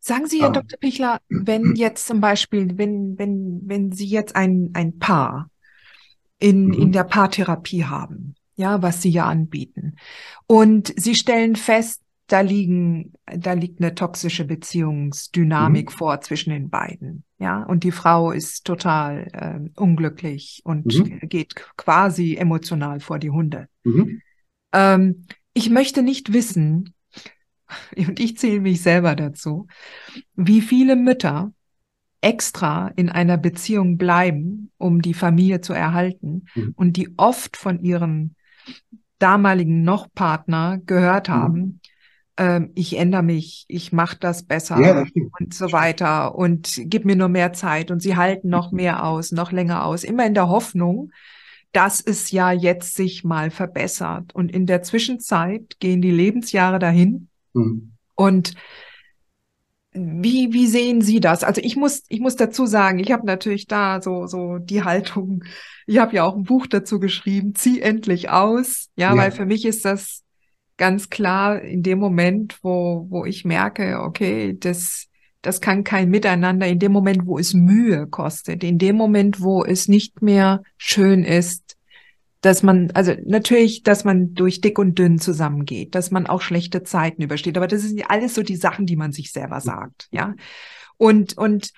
[0.00, 0.78] Sagen Sie, Herr um, Dr.
[0.78, 5.50] Pichler, wenn jetzt zum Beispiel, wenn, wenn, wenn Sie jetzt ein, ein Paar
[6.38, 6.72] in, mhm.
[6.74, 9.96] in der Paartherapie haben, ja, was Sie ja anbieten,
[10.46, 15.96] und Sie stellen fest, da liegen, da liegt eine toxische Beziehungsdynamik mhm.
[15.96, 17.24] vor zwischen den beiden.
[17.38, 21.20] Ja, und die Frau ist total äh, unglücklich und mhm.
[21.28, 23.68] geht quasi emotional vor die Hunde.
[23.84, 24.20] Mhm.
[24.72, 26.94] Ähm, ich möchte nicht wissen,
[27.96, 29.66] und ich zähle mich selber dazu,
[30.36, 31.52] wie viele Mütter
[32.20, 36.74] extra in einer Beziehung bleiben, um die Familie zu erhalten mhm.
[36.76, 38.34] und die oft von ihrem
[39.18, 41.32] damaligen Noch-Partner gehört mhm.
[41.32, 41.80] haben,
[42.38, 47.04] ähm, ich ändere mich, ich mache das besser ja, das und so weiter und gib
[47.04, 50.34] mir nur mehr Zeit und sie halten noch mehr aus, noch länger aus, immer in
[50.34, 51.10] der Hoffnung,
[51.72, 54.34] dass es ja jetzt sich mal verbessert.
[54.34, 57.92] Und in der Zwischenzeit gehen die Lebensjahre dahin mhm.
[58.14, 58.54] und
[59.92, 61.42] wie, wie sehen Sie das?
[61.42, 65.42] Also ich muss, ich muss dazu sagen, ich habe natürlich da so, so die Haltung,
[65.86, 68.90] ich habe ja auch ein Buch dazu geschrieben, zieh endlich aus.
[68.96, 70.22] Ja, ja, weil für mich ist das
[70.78, 75.08] ganz klar in dem Moment, wo, wo ich merke, okay, das,
[75.42, 79.64] das kann kein Miteinander, in dem Moment, wo es Mühe kostet, in dem Moment, wo
[79.64, 81.76] es nicht mehr schön ist,
[82.40, 86.84] dass man, also natürlich, dass man durch dick und dünn zusammengeht, dass man auch schlechte
[86.84, 90.34] Zeiten übersteht, aber das sind alles so die Sachen, die man sich selber sagt, ja.
[90.96, 91.72] Und, und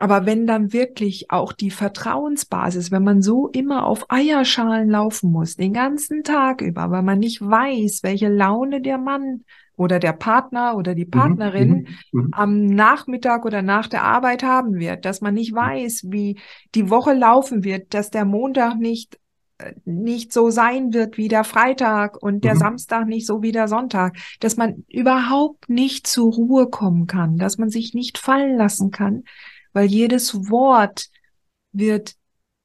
[0.00, 5.56] aber wenn dann wirklich auch die Vertrauensbasis, wenn man so immer auf Eierschalen laufen muss,
[5.56, 9.44] den ganzen Tag über, weil man nicht weiß, welche Laune der Mann
[9.76, 14.42] oder der Partner oder die mhm, Partnerin mhm, mhm, am Nachmittag oder nach der Arbeit
[14.42, 16.38] haben wird, dass man nicht weiß, wie
[16.74, 19.18] die Woche laufen wird, dass der Montag nicht
[19.58, 22.60] äh, nicht so sein wird wie der Freitag und der mhm.
[22.60, 27.58] Samstag nicht so wie der Sonntag, dass man überhaupt nicht zur Ruhe kommen kann, dass
[27.58, 29.24] man sich nicht fallen lassen kann,
[29.72, 31.08] weil jedes Wort
[31.72, 32.14] wird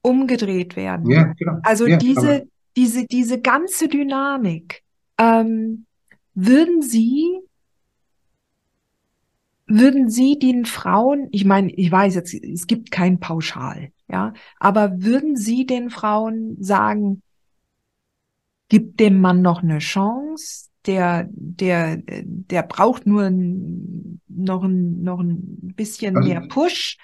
[0.01, 1.09] umgedreht werden.
[1.09, 1.59] Ja, genau.
[1.63, 4.83] Also ja, diese, diese, diese ganze Dynamik,
[5.17, 5.85] ähm,
[6.33, 7.39] würden Sie,
[9.67, 15.01] würden Sie den Frauen, ich meine, ich weiß jetzt, es gibt kein Pauschal, ja, aber
[15.01, 17.21] würden Sie den Frauen sagen,
[18.69, 20.69] gibt dem Mann noch eine Chance?
[20.85, 26.97] Der, der, der braucht nur noch ein, noch ein bisschen also, mehr Push,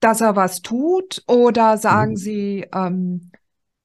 [0.00, 1.22] dass er was tut?
[1.26, 2.16] Oder sagen mhm.
[2.16, 3.30] Sie, ähm,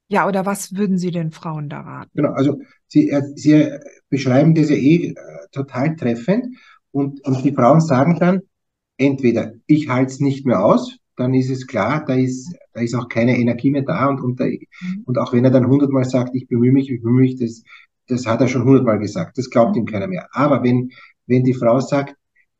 [0.09, 2.11] ja, oder was würden Sie den Frauen da raten?
[2.13, 3.69] Genau, also Sie, äh, Sie
[4.09, 5.15] beschreiben das ja eh äh,
[5.51, 6.57] total treffend
[6.91, 8.41] und, und die Frauen sagen dann,
[8.97, 12.95] entweder ich halte es nicht mehr aus, dann ist es klar, da ist, da ist
[12.95, 15.03] auch keine Energie mehr da und, und, da, mhm.
[15.05, 17.63] und auch wenn er dann hundertmal sagt, ich bemühe mich, ich bemühe mich, das,
[18.07, 20.27] das hat er schon hundertmal gesagt, das glaubt ihm keiner mehr.
[20.31, 20.91] Aber wenn,
[21.25, 22.15] wenn die Frau sagt,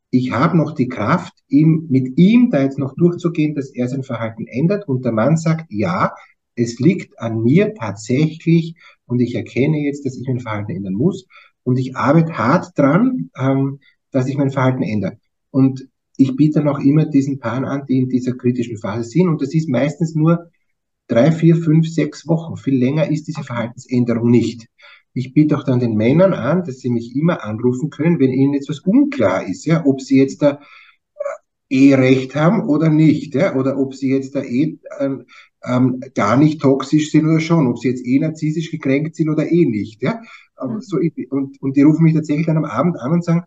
[0.09, 4.03] ich habe noch die Kraft, ihm, mit ihm da jetzt noch durchzugehen, dass er sein
[4.03, 6.13] Verhalten ändert und der Mann sagt, ja,
[6.55, 11.27] es liegt an mir tatsächlich und ich erkenne jetzt, dass ich mein Verhalten ändern muss
[11.63, 13.79] und ich arbeite hart dran, ähm,
[14.11, 15.17] dass ich mein Verhalten ändere.
[15.51, 19.41] Und ich biete auch immer diesen Paaren an, die in dieser kritischen Phase sind und
[19.41, 20.49] das ist meistens nur
[21.07, 22.57] drei, vier, fünf, sechs Wochen.
[22.57, 24.67] Viel länger ist diese Verhaltensänderung nicht.
[25.17, 28.53] Ich biete auch dann den Männern an, dass sie mich immer anrufen können, wenn ihnen
[28.53, 30.59] jetzt was unklar ist, ja, ob sie jetzt da
[31.69, 35.25] eh recht haben oder nicht, ja, oder ob sie jetzt da eh ähm,
[35.63, 39.51] ähm, gar nicht toxisch sind oder schon, ob sie jetzt eh narzisstisch gekränkt sind oder
[39.51, 40.21] eh nicht, ja.
[40.63, 40.81] Mhm.
[40.81, 40.97] So,
[41.29, 43.43] und, und die rufen mich tatsächlich dann am Abend an und sagen,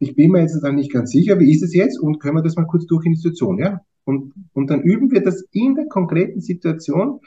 [0.00, 2.42] ich bin mir jetzt dann nicht ganz sicher, wie ist es jetzt und können wir
[2.42, 3.80] das mal kurz durch in die Situation, ja?
[4.04, 7.20] Und, und dann üben wir das in der konkreten Situation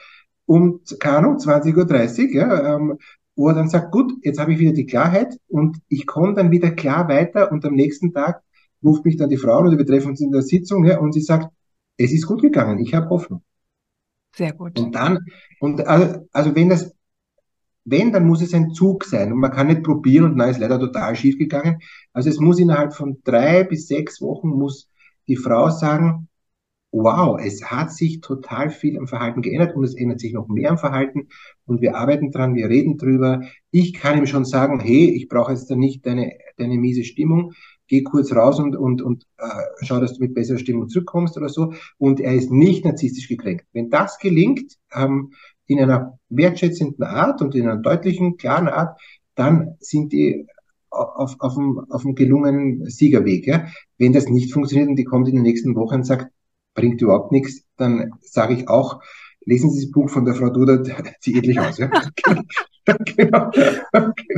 [0.45, 2.97] um, keine Ahnung, 20.30 Uhr, ja, ähm,
[3.35, 6.51] wo er dann sagt, gut, jetzt habe ich wieder die Klarheit und ich komme dann
[6.51, 8.41] wieder klar weiter und am nächsten Tag
[8.83, 11.21] ruft mich dann die Frau oder wir treffen uns in der Sitzung ja, und sie
[11.21, 11.49] sagt,
[11.97, 13.43] es ist gut gegangen, ich habe Hoffnung.
[14.35, 14.79] Sehr gut.
[14.79, 15.19] Und dann,
[15.59, 16.93] und also, also wenn das,
[17.85, 20.59] wenn, dann muss es ein Zug sein und man kann nicht probieren und nein, ist
[20.59, 21.79] leider total schief gegangen.
[22.13, 24.89] Also es muss innerhalb von drei bis sechs Wochen muss
[25.27, 26.27] die Frau sagen,
[26.95, 30.71] wow, es hat sich total viel am Verhalten geändert und es ändert sich noch mehr
[30.71, 31.27] am Verhalten
[31.65, 33.41] und wir arbeiten dran, wir reden drüber.
[33.69, 37.51] Ich kann ihm schon sagen, hey, ich brauche jetzt da nicht deine, deine miese Stimmung,
[37.87, 39.45] geh kurz raus und, und, und äh,
[39.81, 41.73] schau, dass du mit besserer Stimmung zurückkommst oder so.
[41.97, 43.65] Und er ist nicht narzisstisch gekränkt.
[43.73, 45.33] Wenn das gelingt, ähm,
[45.67, 48.97] in einer wertschätzenden Art und in einer deutlichen, klaren Art,
[49.35, 50.47] dann sind die
[50.89, 53.45] auf, auf, dem, auf dem gelungenen Siegerweg.
[53.47, 53.65] Ja?
[53.97, 56.29] Wenn das nicht funktioniert und die kommt in den nächsten Wochen und sagt,
[56.75, 59.01] bringt überhaupt nichts, dann sage ich auch,
[59.45, 60.83] lesen Sie das Buch von der Frau Duda,
[61.19, 61.79] sieht endlich aus.
[61.79, 61.89] Ja?
[63.17, 63.49] genau.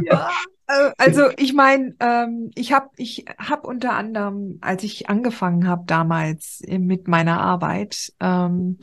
[0.04, 0.30] ja,
[0.68, 5.84] äh, also ich meine, ähm, ich habe ich hab unter anderem, als ich angefangen habe
[5.86, 8.78] damals mit meiner Arbeit, ähm,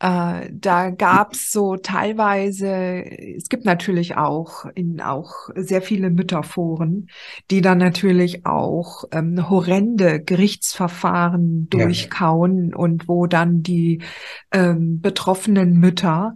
[0.00, 2.68] äh, da gab's so teilweise,
[3.36, 7.08] es gibt natürlich auch in auch sehr viele Mütterforen,
[7.50, 12.76] die dann natürlich auch ähm, horrende Gerichtsverfahren durchkauen ja.
[12.76, 14.02] und wo dann die
[14.52, 16.34] ähm, betroffenen Mütter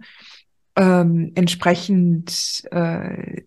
[0.75, 3.43] ähm, entsprechend äh,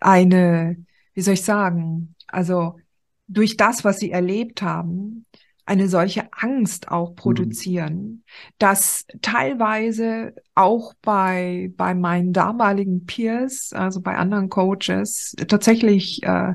[0.00, 0.76] eine,
[1.14, 2.78] wie soll ich sagen, also
[3.26, 5.24] durch das, was sie erlebt haben,
[5.70, 7.14] eine solche Angst auch mhm.
[7.14, 8.22] produzieren, mhm.
[8.58, 16.54] dass teilweise auch bei, bei meinen damaligen Peers, also bei anderen Coaches, tatsächlich äh,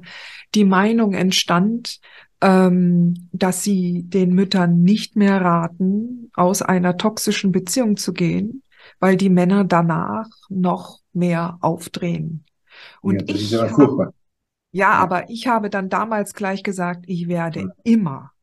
[0.53, 2.01] die Meinung entstand,
[2.41, 8.63] ähm, dass sie den Müttern nicht mehr raten, aus einer toxischen Beziehung zu gehen,
[8.99, 12.43] weil die Männer danach noch mehr aufdrehen.
[12.99, 14.09] Und ja, ich, ja, ja,
[14.73, 18.34] ja, aber ich habe dann damals gleich gesagt, ich werde immer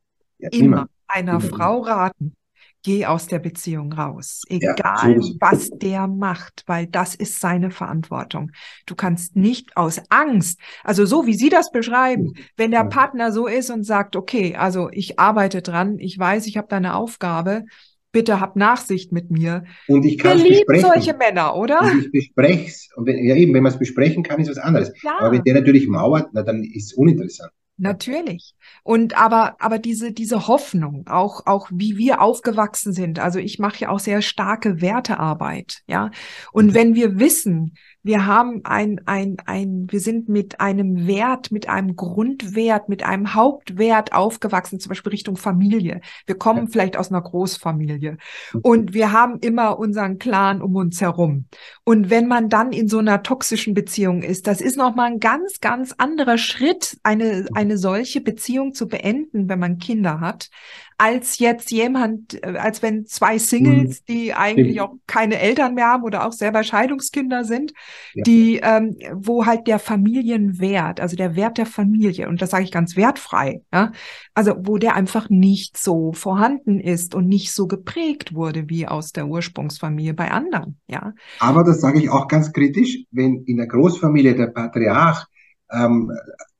[0.43, 1.41] ja, immer einer immer.
[1.41, 2.35] Frau raten,
[2.83, 7.71] geh aus der Beziehung raus, egal ja, so was der macht, weil das ist seine
[7.71, 8.51] Verantwortung.
[8.87, 13.47] Du kannst nicht aus Angst, also so wie Sie das beschreiben, wenn der Partner so
[13.47, 17.65] ist und sagt, okay, also ich arbeite dran, ich weiß, ich habe da eine Aufgabe,
[18.11, 19.65] bitte hab Nachsicht mit mir.
[19.87, 21.81] Und ich kann es solche Männer, oder?
[21.81, 22.89] Und ich bespreche es.
[23.07, 24.93] ja eben, wenn man es besprechen kann, ist was anderes.
[25.03, 25.19] Ja.
[25.21, 27.53] Aber wenn der natürlich mauert, na, dann ist es uninteressant.
[27.83, 28.55] Natürlich.
[28.85, 33.19] Und aber, aber diese, diese Hoffnung, auch, auch wie wir aufgewachsen sind.
[33.19, 36.13] Also ich mache ja auch sehr starke Wertearbeit, ja.
[36.53, 36.75] Und mhm.
[36.75, 41.95] wenn wir wissen, wir haben ein, ein, ein, wir sind mit einem Wert, mit einem
[41.95, 46.01] Grundwert, mit einem Hauptwert aufgewachsen, zum Beispiel Richtung Familie.
[46.27, 48.19] Wir kommen vielleicht aus einer Großfamilie
[48.53, 48.61] mhm.
[48.63, 51.47] und wir haben immer unseren Clan um uns herum.
[51.85, 55.61] Und wenn man dann in so einer toxischen Beziehung ist, das ist nochmal ein ganz,
[55.61, 60.51] ganz anderer Schritt, eine, eine solche Beziehung zu beenden, wenn man Kinder hat,
[60.99, 64.13] als jetzt jemand, äh, als wenn zwei Singles, mhm.
[64.13, 67.73] die eigentlich auch keine Eltern mehr haben oder auch selber Scheidungskinder sind,
[68.15, 68.23] ja.
[68.25, 72.73] die, ähm, wo halt der Familienwert, also der Wert der Familie, und das sage ich
[72.73, 73.93] ganz wertfrei, ja,
[74.35, 79.13] also wo der einfach nicht so vorhanden ist und nicht so geprägt wurde wie aus
[79.13, 81.13] der Ursprungsfamilie bei anderen, ja.
[81.41, 85.27] Aber das sage ich auch ganz kritisch, wenn in der Großfamilie der Patriarch
[85.71, 86.13] ähm,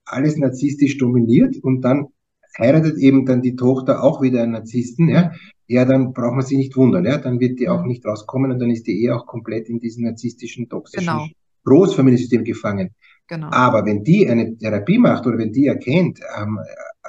[0.05, 2.09] alles narzisstisch dominiert und dann
[2.59, 5.33] heiratet eben dann die Tochter auch wieder einen Narzissten, ja,
[5.67, 7.89] ja, dann braucht man sich nicht wundern, ja, dann wird die auch mhm.
[7.89, 11.27] nicht rauskommen und dann ist die Ehe auch komplett in diesem narzisstischen, toxischen genau.
[11.65, 12.91] Großfamiliensystem gefangen.
[13.29, 13.49] Genau.
[13.51, 16.59] Aber wenn die eine Therapie macht oder wenn die erkennt, ähm,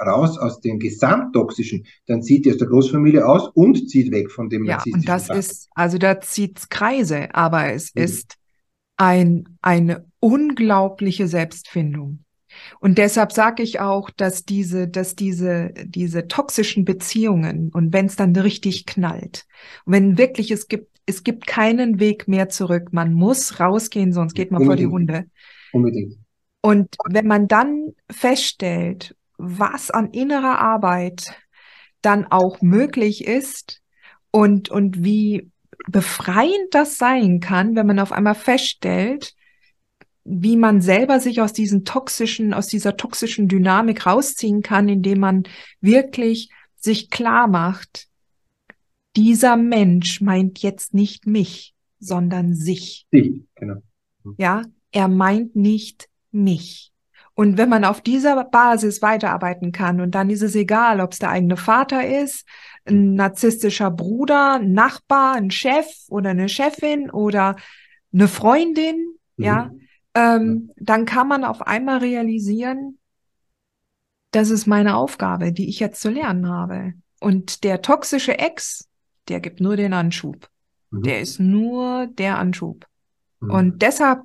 [0.00, 4.48] raus aus dem Gesamttoxischen, dann zieht die aus der Großfamilie aus und zieht weg von
[4.48, 5.06] dem ja, narzisstischen.
[5.06, 5.38] Ja, und das Fakt.
[5.38, 8.02] ist, also da zieht's Kreise, aber es mhm.
[8.02, 8.36] ist
[8.96, 12.23] ein, eine unglaubliche Selbstfindung.
[12.80, 18.16] Und deshalb sage ich auch, dass diese, dass diese, diese toxischen Beziehungen und wenn es
[18.16, 19.46] dann richtig knallt,
[19.86, 22.92] wenn wirklich es gibt es gibt keinen Weg mehr zurück.
[22.92, 24.90] Man muss rausgehen, sonst geht man Unbedingt.
[24.90, 25.30] vor die Hunde.
[25.72, 26.16] Unbedingt.
[26.62, 31.34] Und wenn man dann feststellt, was an innerer Arbeit
[32.00, 33.82] dann auch möglich ist
[34.30, 35.50] und, und wie
[35.88, 39.34] befreiend das sein kann, wenn man auf einmal feststellt,
[40.24, 45.42] wie man selber sich aus diesen toxischen, aus dieser toxischen Dynamik rausziehen kann, indem man
[45.80, 48.08] wirklich sich klar macht,
[49.16, 53.06] dieser Mensch meint jetzt nicht mich, sondern sich.
[53.10, 53.82] Ich, genau.
[54.38, 56.90] Ja, er meint nicht mich.
[57.34, 61.18] Und wenn man auf dieser Basis weiterarbeiten kann, und dann ist es egal, ob es
[61.18, 62.46] der eigene Vater ist,
[62.84, 67.56] ein narzisstischer Bruder, ein Nachbar, ein Chef oder eine Chefin oder
[68.12, 69.44] eine Freundin, mhm.
[69.44, 69.70] ja,
[70.14, 72.98] ähm, dann kann man auf einmal realisieren,
[74.30, 76.94] das ist meine Aufgabe, die ich jetzt zu lernen habe.
[77.20, 78.88] Und der toxische Ex,
[79.28, 80.48] der gibt nur den Anschub.
[80.90, 81.02] Mhm.
[81.02, 82.86] Der ist nur der Anschub.
[83.40, 83.50] Mhm.
[83.50, 84.22] Und deshalb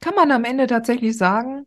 [0.00, 1.66] kann man am Ende tatsächlich sagen,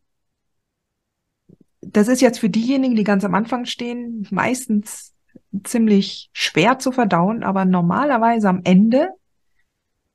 [1.81, 5.13] das ist jetzt für diejenigen, die ganz am Anfang stehen, meistens
[5.63, 9.09] ziemlich schwer zu verdauen, aber normalerweise am Ende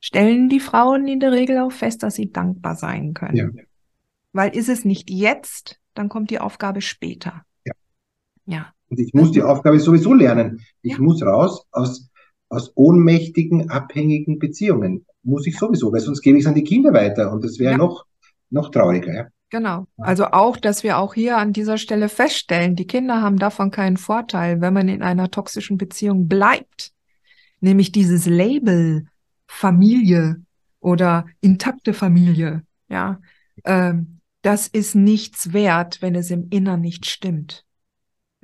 [0.02, 3.36] stellen die Frauen in der Regel auch fest, dass sie dankbar sein können.
[3.36, 3.48] Ja.
[4.32, 7.44] Weil ist es nicht jetzt, dann kommt die Aufgabe später.
[7.64, 7.72] Ja.
[8.46, 8.72] ja.
[8.88, 10.60] Und ich muss die Aufgabe sowieso lernen.
[10.82, 11.00] Ich ja.
[11.00, 12.10] muss raus aus,
[12.48, 15.06] aus ohnmächtigen, abhängigen Beziehungen.
[15.22, 17.72] Muss ich sowieso, weil sonst gebe ich es an die Kinder weiter und das wäre
[17.72, 17.78] ja.
[17.78, 18.04] noch,
[18.50, 19.14] noch trauriger.
[19.14, 19.28] Ja?
[19.50, 19.86] Genau.
[19.98, 23.98] Also auch, dass wir auch hier an dieser Stelle feststellen, die Kinder haben davon keinen
[23.98, 26.90] Vorteil, wenn man in einer toxischen Beziehung bleibt.
[27.60, 29.06] Nämlich dieses Label
[29.52, 30.42] Familie
[30.80, 33.20] oder intakte Familie, ja.
[33.64, 37.64] Ähm, das ist nichts wert, wenn es im Innern nicht stimmt.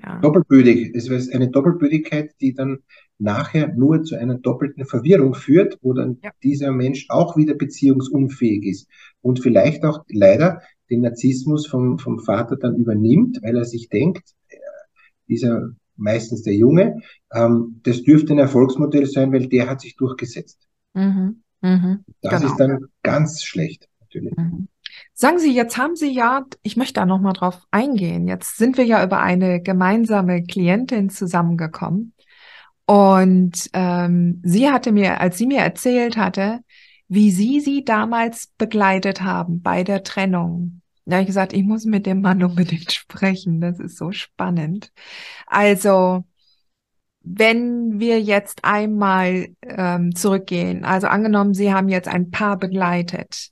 [0.00, 0.20] Ja.
[0.20, 0.92] Doppelbödig.
[0.94, 2.78] Es ist eine Doppelbödigkeit, die dann
[3.18, 6.30] nachher nur zu einer doppelten Verwirrung führt, wo dann ja.
[6.44, 8.88] dieser Mensch auch wieder beziehungsunfähig ist
[9.22, 14.34] und vielleicht auch leider den Narzissmus vom, vom Vater dann übernimmt, weil er sich denkt,
[14.48, 14.56] äh,
[15.26, 17.00] dieser meistens der Junge,
[17.34, 20.67] ähm, das dürfte ein Erfolgsmodell sein, weil der hat sich durchgesetzt.
[20.98, 21.42] Mhm.
[21.60, 22.04] Mhm.
[22.22, 22.52] Das genau.
[22.52, 24.36] ist dann ganz schlecht, natürlich.
[24.36, 24.68] Mhm.
[25.14, 28.28] Sagen Sie, jetzt haben Sie ja, ich möchte da nochmal drauf eingehen.
[28.28, 32.14] Jetzt sind wir ja über eine gemeinsame Klientin zusammengekommen.
[32.86, 36.60] Und ähm, sie hatte mir, als sie mir erzählt hatte,
[37.08, 40.80] wie Sie sie damals begleitet haben bei der Trennung.
[41.04, 43.60] Da habe ich gesagt, ich muss mit dem Mann unbedingt sprechen.
[43.60, 44.92] Das ist so spannend.
[45.46, 46.24] Also,
[47.30, 53.50] wenn wir jetzt einmal ähm, zurückgehen, also angenommen, Sie haben jetzt ein Paar begleitet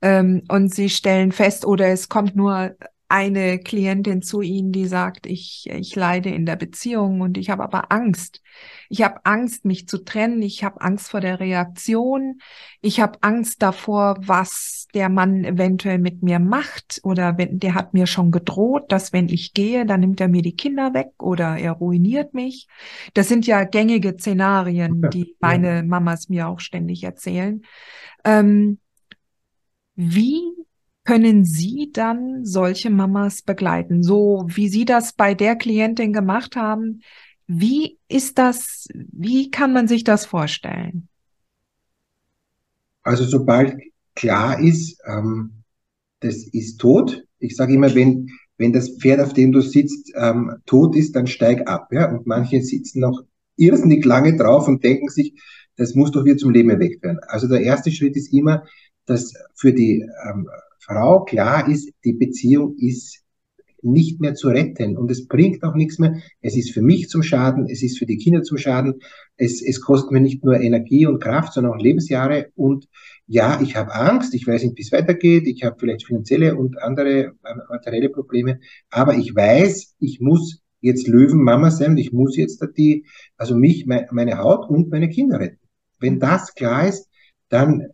[0.00, 2.76] ähm, und Sie stellen fest, oder es kommt nur
[3.08, 7.62] eine Klientin zu Ihnen, die sagt, ich, ich leide in der Beziehung und ich habe
[7.62, 8.42] aber Angst.
[8.88, 10.42] Ich habe Angst, mich zu trennen.
[10.42, 12.40] Ich habe Angst vor der Reaktion.
[12.80, 17.00] Ich habe Angst davor, was der Mann eventuell mit mir macht.
[17.04, 20.42] Oder wenn, der hat mir schon gedroht, dass wenn ich gehe, dann nimmt er mir
[20.42, 22.66] die Kinder weg oder er ruiniert mich.
[23.14, 27.62] Das sind ja gängige Szenarien, die meine Mamas mir auch ständig erzählen.
[28.24, 28.78] Ähm,
[29.94, 30.42] wie
[31.06, 34.02] können Sie dann solche Mamas begleiten?
[34.02, 37.00] So wie Sie das bei der Klientin gemacht haben.
[37.46, 41.08] Wie ist das, wie kann man sich das vorstellen?
[43.02, 43.76] Also sobald
[44.16, 45.62] klar ist, ähm,
[46.20, 47.24] das ist tot.
[47.38, 51.28] Ich sage immer, wenn, wenn das Pferd, auf dem du sitzt, ähm, tot ist, dann
[51.28, 51.88] steig ab.
[51.92, 52.10] Ja?
[52.10, 53.22] Und manche sitzen noch
[53.56, 55.40] irrsinnig lange drauf und denken sich,
[55.76, 57.20] das muss doch wieder zum Leben erweckt werden.
[57.28, 58.64] Also der erste Schritt ist immer,
[59.04, 60.48] dass für die ähm,
[60.86, 63.22] Frau klar ist, die Beziehung ist
[63.82, 66.20] nicht mehr zu retten und es bringt auch nichts mehr.
[66.40, 68.94] Es ist für mich zum Schaden, es ist für die Kinder zum Schaden,
[69.36, 72.50] es, es kostet mir nicht nur Energie und Kraft, sondern auch Lebensjahre.
[72.56, 72.88] Und
[73.26, 76.82] ja, ich habe Angst, ich weiß nicht, wie es weitergeht, ich habe vielleicht finanzielle und
[76.82, 81.96] andere äh, materielle Probleme, aber ich weiß, ich muss jetzt Löwenmama sein.
[81.96, 83.06] Ich muss jetzt die,
[83.36, 85.58] also mich, meine Haut und meine Kinder retten.
[85.98, 87.08] Wenn das klar ist,
[87.48, 87.88] dann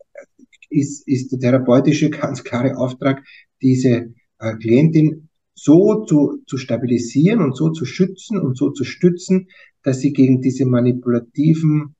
[0.73, 3.23] ist, ist der therapeutische ganz klare Auftrag,
[3.61, 9.49] diese äh, Klientin so zu, zu stabilisieren und so zu schützen und so zu stützen,
[9.83, 11.95] dass sie gegen diese manipulativen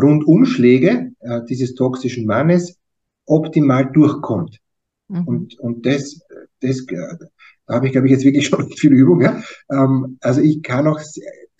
[0.00, 2.78] Rundumschläge äh, dieses toxischen Mannes
[3.26, 4.60] optimal durchkommt.
[5.08, 5.24] Mhm.
[5.24, 6.20] Und, und das,
[6.60, 9.20] das, da habe ich, glaube ich, jetzt wirklich schon viel Übung.
[9.20, 9.42] Ja?
[9.70, 11.00] Ähm, also ich kann auch,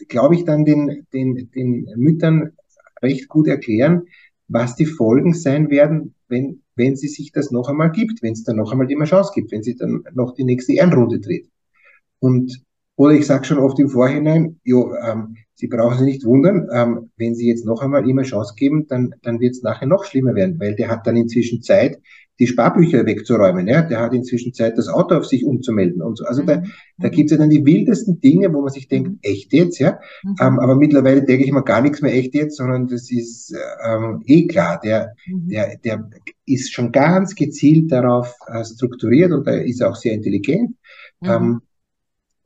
[0.09, 2.53] glaube ich, dann den, den, den Müttern
[3.03, 4.03] recht gut erklären,
[4.49, 8.45] was die Folgen sein werden, wenn, wenn sie sich das noch einmal gibt, wenn es
[8.45, 11.49] dann noch einmal die Chance gibt, wenn sie dann noch die nächste Ehrenrunde dreht.
[12.21, 12.65] Und
[12.97, 17.11] Oder ich sage schon oft im Vorhinein, jo, ähm, Sie brauchen sich nicht wundern, ähm,
[17.17, 20.35] wenn Sie jetzt noch einmal eine Chance geben, dann, dann wird es nachher noch schlimmer
[20.35, 22.01] werden, weil der hat dann inzwischen Zeit,
[22.39, 23.69] die Sparbücher wegzuräumen.
[23.69, 23.83] Ja?
[23.83, 26.25] Der hat inzwischen Zeit, das Auto auf sich umzumelden und so.
[26.25, 26.47] Also mhm.
[26.47, 26.63] da,
[26.99, 29.19] da gibt es ja dann die wildesten Dinge, wo man sich denkt, mhm.
[29.23, 29.99] echt jetzt, ja.
[30.23, 30.37] Mhm.
[30.41, 33.55] Ähm, aber mittlerweile denke ich mir gar nichts mehr echt jetzt, sondern das ist
[33.87, 34.81] ähm, eh klar.
[34.83, 35.49] Der, mhm.
[35.49, 36.11] der, der
[36.47, 40.77] ist schon ganz gezielt darauf äh, strukturiert und er ist auch sehr intelligent.
[41.21, 41.31] Mhm.
[41.31, 41.61] Ähm,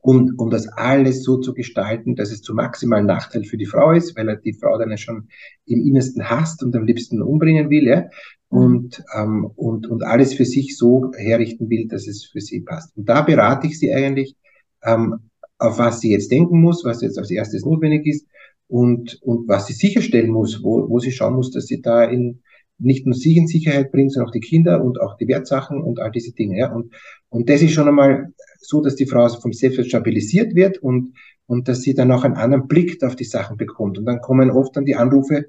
[0.01, 3.91] um, um das alles so zu gestalten, dass es zu maximalen Nachteil für die Frau
[3.91, 5.27] ist, weil er die Frau dann schon
[5.65, 8.05] im Innersten hasst und am liebsten umbringen will, ja.
[8.49, 12.95] Und, ähm, und, und alles für sich so herrichten will, dass es für sie passt.
[12.97, 14.35] Und da berate ich sie eigentlich,
[14.83, 15.19] ähm,
[15.59, 18.27] auf was sie jetzt denken muss, was jetzt als erstes notwendig ist
[18.67, 22.41] und, und was sie sicherstellen muss, wo, wo sie schauen muss, dass sie da in,
[22.79, 25.99] nicht nur sich in Sicherheit bringt, sondern auch die Kinder und auch die Wertsachen und
[25.99, 26.57] all diese Dinge.
[26.57, 26.73] Ja.
[26.73, 26.93] Und,
[27.29, 31.13] und das ist schon einmal so, dass die Frau vom Selbstwert stabilisiert wird und,
[31.45, 33.97] und dass sie dann auch einen anderen Blick auf die Sachen bekommt.
[33.97, 35.45] Und dann kommen oft dann die Anrufe,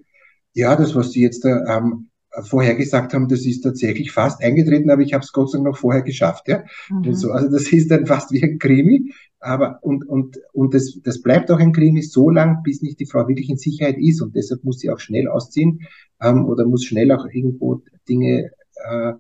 [0.53, 2.10] ja, das, was Sie jetzt da ähm,
[2.43, 5.67] vorher gesagt haben, das ist tatsächlich fast eingetreten, aber ich habe es Gott sei Dank
[5.67, 6.49] noch vorher geschafft.
[6.49, 6.65] Ja?
[6.89, 7.15] Mhm.
[7.15, 9.13] So, also das ist dann fast wie ein Krimi.
[9.41, 13.07] Aber und, und, und das, das bleibt auch ein Krimi so lang, bis nicht die
[13.07, 14.21] Frau wirklich in Sicherheit ist.
[14.21, 15.81] Und deshalb muss sie auch schnell ausziehen
[16.21, 18.51] ähm, oder muss schnell auch irgendwo Dinge
[18.89, 19.13] äh,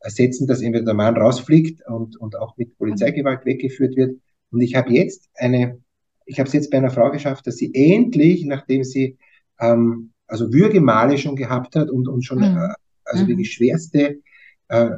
[0.00, 4.18] ersetzen, dass entweder der Mann rausfliegt und, und auch mit Polizeigewalt weggeführt wird.
[4.50, 5.78] Und ich habe jetzt eine,
[6.24, 9.18] ich habe es jetzt bei einer Frau geschafft, dass sie endlich, nachdem sie
[9.60, 12.56] ähm, also Würgemale schon gehabt hat und, und schon mhm.
[12.56, 12.74] äh,
[13.04, 13.28] also mhm.
[13.28, 14.20] wirklich schwerste
[14.68, 14.90] äh,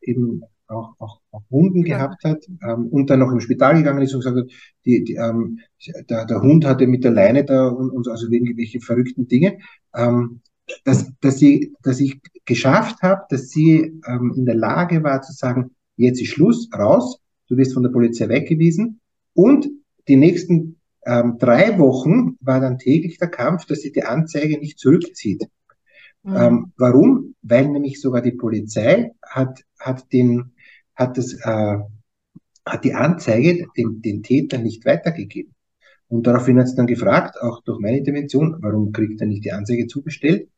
[0.00, 1.96] eben auch, auch, auch Wunden ja.
[1.96, 4.50] gehabt hat ähm, und dann noch im Spital gegangen ist und gesagt hat,
[4.84, 5.60] die, die, ähm,
[6.08, 9.58] der, der Hund hatte mit der Leine da und, und also irgendwelche verrückten Dinge.
[9.94, 10.40] Ähm,
[10.84, 15.32] dass, dass, sie, dass ich geschafft habe, dass sie ähm, in der Lage war zu
[15.32, 19.00] sagen, jetzt ist Schluss, raus, du wirst von der Polizei weggewiesen.
[19.32, 19.68] Und
[20.08, 20.75] die nächsten
[21.06, 25.44] ähm, drei Wochen war dann täglich der Kampf, dass sie die Anzeige nicht zurückzieht.
[26.24, 26.36] Mhm.
[26.36, 27.34] Ähm, warum?
[27.42, 30.52] Weil nämlich sogar die Polizei hat, hat den,
[30.96, 31.78] hat das, äh,
[32.66, 35.54] hat die Anzeige den, den Täter nicht weitergegeben.
[36.08, 39.52] Und daraufhin hat es dann gefragt, auch durch meine Intervention, warum kriegt er nicht die
[39.52, 40.48] Anzeige zugestellt?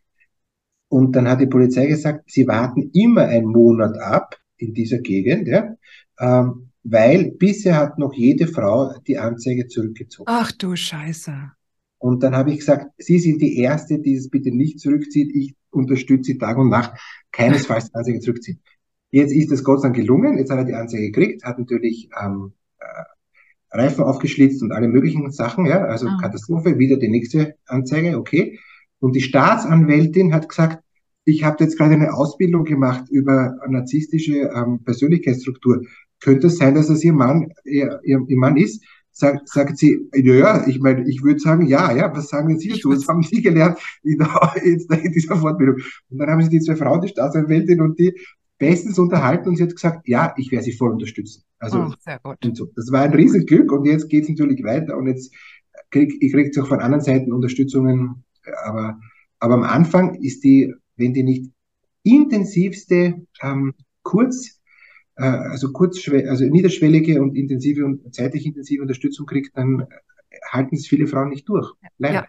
[0.89, 5.47] Und dann hat die Polizei gesagt, sie warten immer einen Monat ab in dieser Gegend,
[5.47, 5.77] ja,
[6.19, 10.27] ähm, weil bisher hat noch jede Frau die Anzeige zurückgezogen.
[10.29, 11.53] Ach du Scheiße.
[11.99, 15.35] Und dann habe ich gesagt, Sie sind die Erste, die es bitte nicht zurückzieht.
[15.35, 16.93] Ich unterstütze Sie Tag und Nacht,
[17.33, 18.61] keinesfalls die Anzeige zurückziehen.
[19.11, 20.39] Jetzt ist es Gott sei Dank gelungen.
[20.39, 25.31] Jetzt hat er die Anzeige gekriegt, hat natürlich ähm, äh, Reifen aufgeschlitzt und alle möglichen
[25.31, 26.19] Sachen, ja, also ah.
[26.21, 28.59] Katastrophe, wieder die nächste Anzeige, okay.
[29.01, 30.83] Und die Staatsanwältin hat gesagt,
[31.25, 35.83] ich habe jetzt gerade eine Ausbildung gemacht über narzisstische ähm, Persönlichkeitsstruktur.
[36.21, 38.85] Könnte es sein, dass es ihr Mann, ihr, ihr, ihr Mann ist?
[39.11, 42.69] Sagt, sagt sie, ja, ja, ich meine, ich würde sagen, ja, ja, was sagen Sie
[42.69, 42.91] dazu?
[42.91, 44.19] Was haben Sie gelernt in,
[44.63, 45.77] in dieser Fortbildung?
[46.09, 48.15] Und dann haben sie die zwei Frauen, die Staatsanwältin und die,
[48.59, 51.45] bestens unterhalten und sie hat gesagt, ja, ich werde sie voll unterstützen.
[51.61, 52.45] Also, oh, sehr gut.
[52.45, 52.67] Und so.
[52.75, 55.33] Das war ein Riesenglück und jetzt geht es natürlich weiter und jetzt
[55.91, 58.25] krieg ich kriege auch von anderen Seiten Unterstützungen
[58.65, 58.99] aber,
[59.39, 61.51] aber am Anfang ist die, wenn die nicht
[62.03, 64.58] intensivste, ähm, kurz,
[65.19, 69.87] äh, also kurz, also niederschwellige und intensive und zeitlich intensive Unterstützung kriegt, dann
[70.51, 71.73] halten es viele Frauen nicht durch.
[71.99, 72.15] Leider.
[72.15, 72.27] Ja.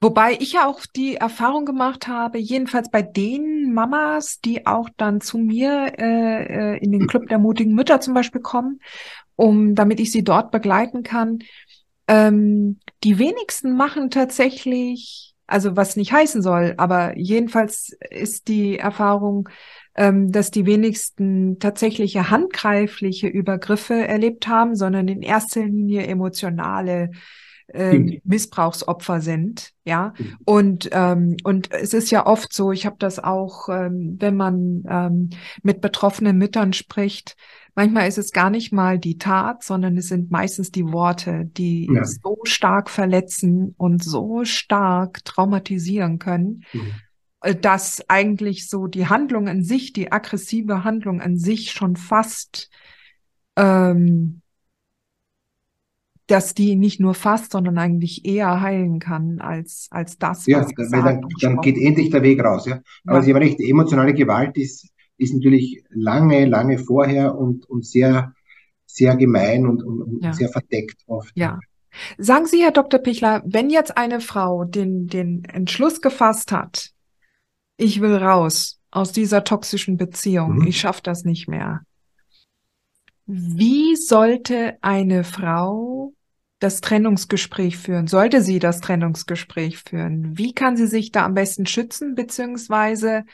[0.00, 5.20] Wobei ich ja auch die Erfahrung gemacht habe, jedenfalls bei den Mamas, die auch dann
[5.20, 8.80] zu mir äh, äh in den Club der mutigen Mütter zum Beispiel kommen,
[9.34, 11.40] um damit ich sie dort begleiten kann.
[12.06, 19.48] Ähm, die wenigsten machen tatsächlich also was nicht heißen soll, aber jedenfalls ist die Erfahrung,
[19.98, 27.10] ähm, dass die wenigsten tatsächliche handgreifliche Übergriffe erlebt haben, sondern in erster Linie emotionale
[27.66, 30.14] äh, Missbrauchsopfer sind, ja.
[30.16, 30.36] Mhm.
[30.46, 34.84] Und ähm, und es ist ja oft so, ich habe das auch, ähm, wenn man
[34.88, 35.30] ähm,
[35.62, 37.36] mit betroffenen Müttern spricht,
[37.78, 41.88] Manchmal ist es gar nicht mal die Tat, sondern es sind meistens die Worte, die
[41.94, 42.02] ja.
[42.04, 46.90] so stark verletzen und so stark traumatisieren können, mhm.
[47.40, 52.70] Dass eigentlich so die Handlung an sich, die aggressive Handlung an sich schon fast,
[53.56, 54.42] ähm,
[56.26, 60.90] dass die nicht nur fast, sondern eigentlich eher heilen kann als, als das, ja, was
[60.90, 62.66] Ja, dann, dann geht endlich der Weg raus.
[62.66, 62.80] Ja.
[63.06, 63.22] Aber ja.
[63.22, 68.32] Sie haben recht, die emotionale Gewalt ist ist natürlich lange, lange vorher und, und sehr,
[68.86, 70.32] sehr gemein und, und, und ja.
[70.32, 71.32] sehr verdeckt oft.
[71.34, 71.58] Ja.
[72.16, 73.00] Sagen Sie, Herr Dr.
[73.00, 76.92] Pichler, wenn jetzt eine Frau den, den Entschluss gefasst hat,
[77.78, 80.66] ich will raus aus dieser toxischen Beziehung, mhm.
[80.66, 81.82] ich schaffe das nicht mehr.
[83.24, 86.12] Wie sollte eine Frau
[86.58, 88.06] das Trennungsgespräch führen?
[88.06, 90.36] Sollte sie das Trennungsgespräch führen?
[90.36, 93.24] Wie kann sie sich da am besten schützen, beziehungsweise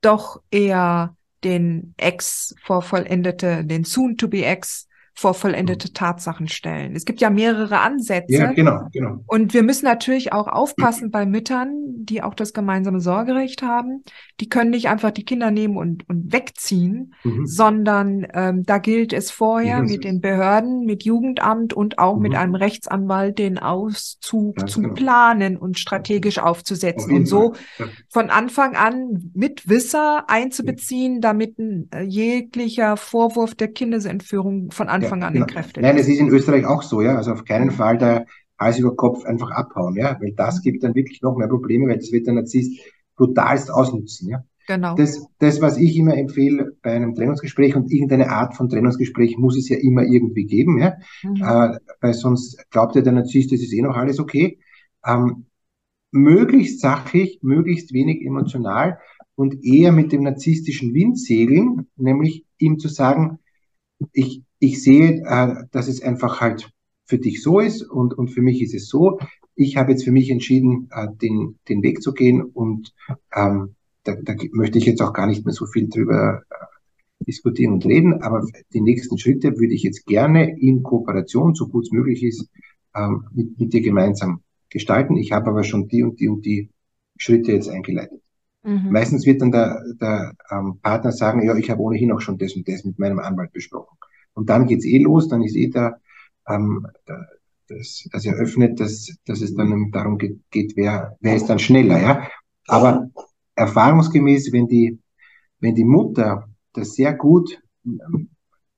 [0.00, 5.94] doch eher den Ex vor vollendete, den Soon-to-be-Ex vor vollendete mhm.
[5.94, 6.96] Tatsachen stellen.
[6.96, 8.32] Es gibt ja mehrere Ansätze.
[8.32, 9.18] Ja, genau, genau.
[9.26, 14.02] Und wir müssen natürlich auch aufpassen bei Müttern, die auch das gemeinsame Sorgerecht haben.
[14.40, 17.46] Die können nicht einfach die Kinder nehmen und, und wegziehen, mhm.
[17.46, 22.22] sondern ähm, da gilt es vorher ja, mit den Behörden, mit Jugendamt und auch mhm.
[22.22, 24.94] mit einem Rechtsanwalt den Auszug Ganz zu genau.
[24.94, 27.86] planen und strategisch aufzusetzen und so ja.
[28.08, 34.99] von Anfang an mit Wisser einzubeziehen, damit ein, äh, jeglicher Vorwurf der Kindesentführung von Anfang
[35.04, 35.44] Anfang an genau.
[35.44, 35.82] entkräftet.
[35.82, 37.16] Nein, es ist in Österreich auch so, ja.
[37.16, 38.24] Also auf keinen Fall da
[38.58, 40.16] Hals über Kopf einfach abhauen, ja.
[40.20, 40.62] Weil das mhm.
[40.62, 42.80] gibt dann wirklich noch mehr Probleme, weil das wird der Narzisst
[43.16, 44.44] brutalst ausnutzen, ja.
[44.66, 44.94] Genau.
[44.94, 49.56] Das, das, was ich immer empfehle bei einem Trennungsgespräch und irgendeine Art von Trennungsgespräch muss
[49.56, 50.94] es ja immer irgendwie geben, ja.
[51.22, 51.42] Mhm.
[51.42, 54.58] Äh, weil sonst glaubt ja der Narzisst, das ist eh noch alles okay.
[55.04, 55.46] Ähm,
[56.12, 58.98] möglichst sachlich, möglichst wenig emotional
[59.34, 63.38] und eher mit dem narzisstischen Wind segeln, nämlich ihm zu sagen,
[64.12, 66.70] ich, ich sehe, äh, dass es einfach halt
[67.06, 69.18] für dich so ist und, und für mich ist es so.
[69.56, 72.94] Ich habe jetzt für mich entschieden, äh, den, den Weg zu gehen und
[73.34, 77.72] ähm, da, da möchte ich jetzt auch gar nicht mehr so viel drüber äh, diskutieren
[77.72, 81.92] und reden, aber die nächsten Schritte würde ich jetzt gerne in Kooperation, so gut es
[81.92, 82.48] möglich ist,
[82.94, 85.16] ähm, mit, mit dir gemeinsam gestalten.
[85.16, 86.70] Ich habe aber schon die und die und die
[87.18, 88.20] Schritte jetzt eingeleitet.
[88.62, 88.90] Mhm.
[88.90, 92.54] Meistens wird dann der, der ähm, Partner sagen, ja, ich habe ohnehin auch schon das
[92.54, 93.96] und das mit meinem Anwalt besprochen.
[94.34, 95.96] Und dann geht's eh los, dann ist eh da,
[96.48, 97.26] ähm, da
[97.70, 102.00] das, das eröffnet, dass, dass es dann darum geht, geht, wer, wer ist dann schneller,
[102.00, 102.28] ja.
[102.66, 103.10] Aber
[103.54, 104.98] erfahrungsgemäß, wenn die,
[105.60, 108.30] wenn die Mutter das sehr gut ähm,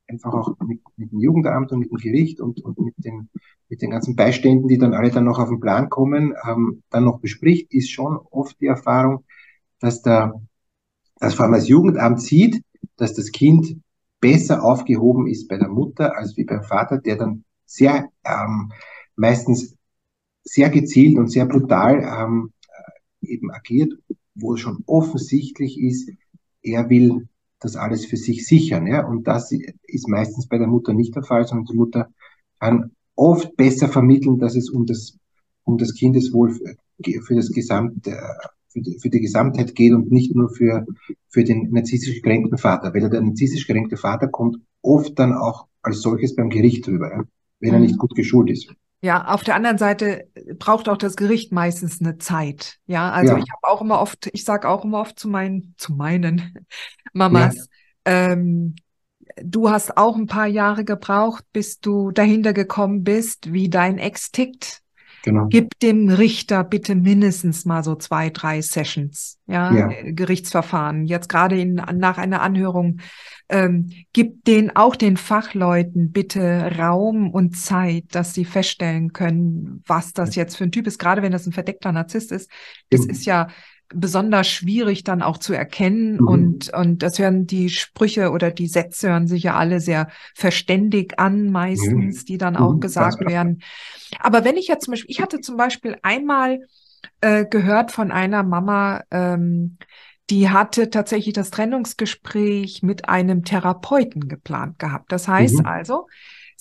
[0.07, 3.29] einfach auch mit, mit dem Jugendamt und mit dem Gericht und, und mit, den,
[3.69, 7.05] mit den ganzen Beiständen, die dann alle dann noch auf den Plan kommen, ähm, dann
[7.05, 9.23] noch bespricht, ist schon oft die Erfahrung,
[9.79, 10.33] dass der,
[11.19, 12.63] dass vor allem das Jugendamt sieht,
[12.97, 13.77] dass das Kind
[14.23, 18.71] besser aufgehoben ist bei der Mutter als wie beim Vater, der dann sehr ähm,
[19.17, 19.75] meistens
[20.45, 22.53] sehr gezielt und sehr brutal ähm,
[23.21, 23.93] äh, eben agiert,
[24.33, 26.09] wo schon offensichtlich ist,
[26.61, 27.27] er will
[27.59, 28.87] das alles für sich sichern.
[28.87, 29.05] Ja?
[29.05, 32.09] Und das ist meistens bei der Mutter nicht der Fall, sondern die Mutter
[32.61, 35.17] kann oft besser vermitteln, dass es um das,
[35.65, 38.17] um das Kindeswohl für, für das gesamte
[38.73, 40.85] für die, für die Gesamtheit geht und nicht nur für,
[41.29, 42.93] für den narzisstisch gekränkten Vater.
[42.93, 47.23] Weil der narzisstisch gekränkte Vater kommt oft dann auch als solches beim Gericht drüber, ja,
[47.59, 47.75] wenn mhm.
[47.75, 48.73] er nicht gut geschult ist.
[49.01, 52.77] Ja, auf der anderen Seite braucht auch das Gericht meistens eine Zeit.
[52.85, 53.37] Ja, also ja.
[53.37, 56.57] ich habe auch immer oft, ich sage auch immer oft zu meinen, zu meinen
[57.13, 57.67] Mamas,
[58.07, 58.31] ja.
[58.31, 58.75] ähm,
[59.43, 64.31] du hast auch ein paar Jahre gebraucht, bis du dahinter gekommen bist, wie dein Ex
[64.31, 64.82] tickt.
[65.23, 65.47] Genau.
[65.47, 69.89] Gib dem Richter bitte mindestens mal so zwei, drei Sessions, ja, ja.
[69.89, 71.05] Äh, Gerichtsverfahren.
[71.05, 72.99] Jetzt gerade in, nach einer Anhörung,
[73.47, 80.11] ähm, gib den auch den Fachleuten bitte Raum und Zeit, dass sie feststellen können, was
[80.11, 80.99] das jetzt für ein Typ ist.
[80.99, 82.51] Gerade wenn das ein verdeckter Narzisst ist,
[82.89, 83.47] das ist ja
[83.93, 86.27] besonders schwierig dann auch zu erkennen mhm.
[86.27, 91.19] und und das hören die Sprüche oder die Sätze hören sich ja alle sehr verständig
[91.19, 92.25] an meistens, mhm.
[92.25, 92.79] die dann auch mhm.
[92.79, 93.61] gesagt werden.
[94.19, 96.59] Aber wenn ich jetzt zum Beispiel, ich hatte zum Beispiel einmal
[97.21, 99.77] äh, gehört von einer Mama, ähm,
[100.29, 105.11] die hatte tatsächlich das Trennungsgespräch mit einem Therapeuten geplant gehabt.
[105.11, 105.65] Das heißt mhm.
[105.65, 106.07] also,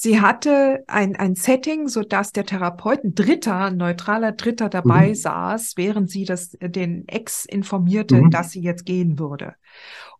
[0.02, 5.10] sie hatte ein, ein Setting, so dass der Therapeut, ein Dritter, ein neutraler Dritter dabei
[5.10, 5.14] mhm.
[5.14, 8.30] saß, während sie das, den Ex informierte, mhm.
[8.30, 9.54] dass sie jetzt gehen würde.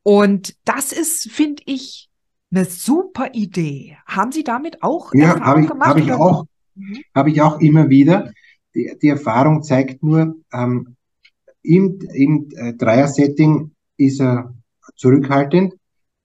[0.05, 2.09] Und das ist, finde ich,
[2.53, 3.97] eine super Idee.
[4.07, 5.89] Haben Sie damit auch ja, Erfahrung hab gemacht?
[5.89, 6.45] Habe ich auch.
[6.77, 7.03] Mhm.
[7.15, 8.31] Habe ich auch immer wieder.
[8.75, 10.97] Die, die Erfahrung zeigt nur, ähm,
[11.63, 14.55] im, im äh, Dreier-Setting ist er
[14.95, 15.75] zurückhaltend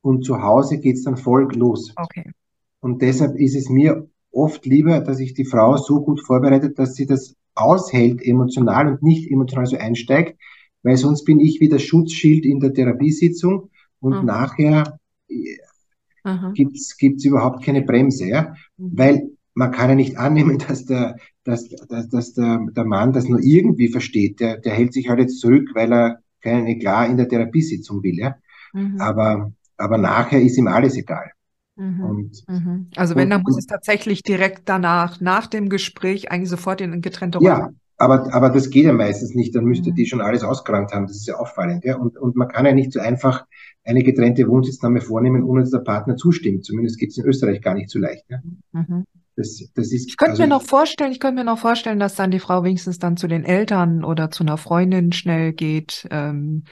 [0.01, 1.93] und zu Hause geht's dann voll los.
[1.95, 2.31] Okay.
[2.79, 6.95] Und deshalb ist es mir oft lieber, dass ich die Frau so gut vorbereitet, dass
[6.95, 10.39] sie das aushält emotional und nicht emotional so einsteigt,
[10.83, 13.69] weil sonst bin ich wie das Schutzschild in der Therapiesitzung
[13.99, 14.25] und mhm.
[14.25, 16.53] nachher mhm.
[16.53, 18.91] gibt's gibt's überhaupt keine Bremse, ja, mhm.
[18.93, 23.27] weil man kann ja nicht annehmen, dass der, dass, dass, dass der, der Mann das
[23.27, 24.39] nur irgendwie versteht.
[24.39, 28.19] Der, der hält sich halt jetzt zurück, weil er keinen Eklat in der Therapiesitzung will.
[28.19, 28.35] Ja?
[28.73, 29.01] Mhm.
[29.01, 31.31] Aber, aber nachher ist ihm alles egal.
[31.77, 32.31] Mhm.
[32.47, 32.87] Mhm.
[32.95, 37.37] Also wenn, dann muss es tatsächlich direkt danach, nach dem Gespräch, eigentlich sofort in getrennte
[37.37, 37.49] Räume.
[37.49, 39.55] Ja, aber, aber das geht ja meistens nicht.
[39.55, 39.95] Dann müsste mhm.
[39.95, 41.07] die schon alles ausgeräumt haben.
[41.07, 41.83] Das ist ja auffallend.
[41.83, 41.97] Ja?
[41.97, 43.45] Und, und man kann ja nicht so einfach
[43.83, 46.65] eine getrennte Wohnsitznahme vornehmen, ohne dass der Partner zustimmt.
[46.65, 48.25] Zumindest geht es in Österreich gar nicht so leicht.
[48.29, 48.39] Ja?
[48.71, 49.05] Mhm.
[49.35, 52.15] Das, das ist, Ich könnte also mir noch vorstellen, ich könnte mir noch vorstellen, dass
[52.15, 56.07] dann die Frau wenigstens dann zu den Eltern oder zu einer Freundin schnell geht.
[56.09, 56.63] Ähm,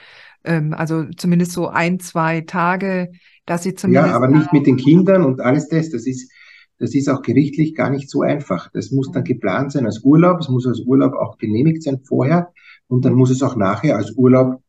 [0.46, 3.12] ähm, also zumindest so ein, zwei Tage,
[3.46, 4.38] dass sie Ja, zumindest aber da.
[4.38, 5.90] nicht mit den Kindern und alles das.
[5.90, 6.30] Das ist,
[6.78, 8.70] das ist auch gerichtlich gar nicht so einfach.
[8.72, 10.40] Das muss dann geplant sein als Urlaub.
[10.40, 12.52] Es muss als Urlaub auch genehmigt sein vorher.
[12.88, 14.62] Und dann muss es auch nachher als Urlaub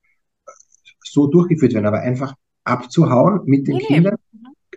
[1.03, 1.85] so durchgeführt werden.
[1.85, 3.83] Aber einfach abzuhauen mit den nee.
[3.85, 4.15] Kindern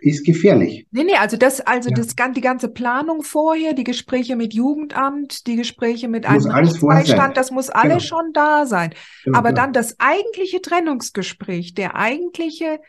[0.01, 0.85] ist gefährlich.
[0.93, 1.95] Nee, nee, also das, also Ja.
[1.95, 6.53] das, die ganze Planung vorher, die Gespräche mit Jugendamt, die Gespräche mit Muss einem.
[6.53, 8.07] Rechtsbeistand, das muss alles Genau.
[8.09, 8.93] schon da sein.
[9.23, 12.81] Genau, Aber dann das eigentliche Trennungsgespräch, der eigentliche,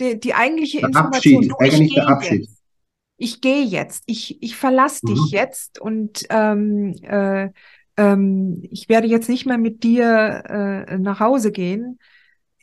[0.00, 2.48] die, die eigentliche Der Information, Abschied, du, ich eigentlich der gehe Abschied.
[2.48, 2.58] jetzt.
[3.16, 5.30] Ich gehe jetzt, ich, ich verlasse dich Mhm.
[5.30, 7.50] jetzt und ähm, äh,
[7.96, 10.42] ähm, ich werde jetzt nicht mehr mit dir
[10.88, 12.00] äh, nach Hause gehen.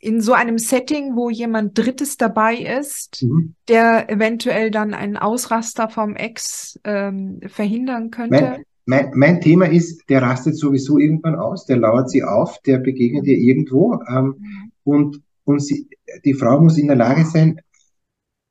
[0.02, 3.54] In so einem Setting, wo jemand Drittes dabei ist, Mhm.
[3.68, 8.42] der eventuell dann einen Ausraster vom Ex ähm, verhindern könnte.
[8.42, 12.80] Mein, mein, mein Thema ist, der rastet sowieso irgendwann aus, der lauert sie auf, der
[12.80, 14.00] begegnet ihr irgendwo.
[14.10, 14.72] Ähm, Mhm.
[14.84, 15.88] und und sie,
[16.24, 17.60] die Frau muss in der Lage sein,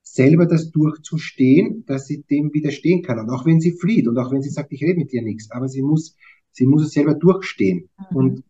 [0.03, 3.19] selber das durchzustehen, dass sie dem widerstehen kann.
[3.21, 5.51] Und auch wenn sie flieht und auch wenn sie sagt, ich rede mit dir nichts,
[5.51, 6.17] aber sie muss,
[6.53, 7.89] sie muss es selber durchstehen.
[8.11, 8.17] Mhm.
[8.17, 8.45] Und,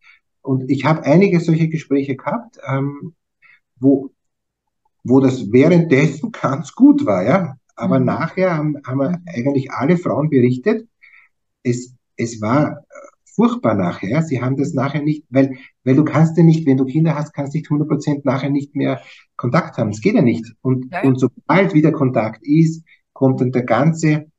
[0.50, 3.14] und ich habe einige solche Gespräche gehabt, ähm,
[3.78, 4.10] wo,
[5.04, 7.56] wo das währenddessen ganz gut war, ja.
[7.76, 8.06] Aber Mhm.
[8.06, 10.88] nachher haben, haben eigentlich alle Frauen berichtet,
[11.62, 12.82] es, es war äh,
[13.36, 14.22] furchtbar nachher.
[14.22, 17.32] Sie haben das nachher nicht, weil, weil du kannst ja nicht, wenn du Kinder hast,
[17.32, 19.00] kannst nicht 100% nachher nicht mehr
[19.36, 19.92] Kontakt haben.
[19.92, 20.52] Das geht ja nicht.
[20.62, 21.04] Und, ja.
[21.04, 22.82] und sobald wieder Kontakt ist,
[23.12, 24.29] kommt dann der ganze.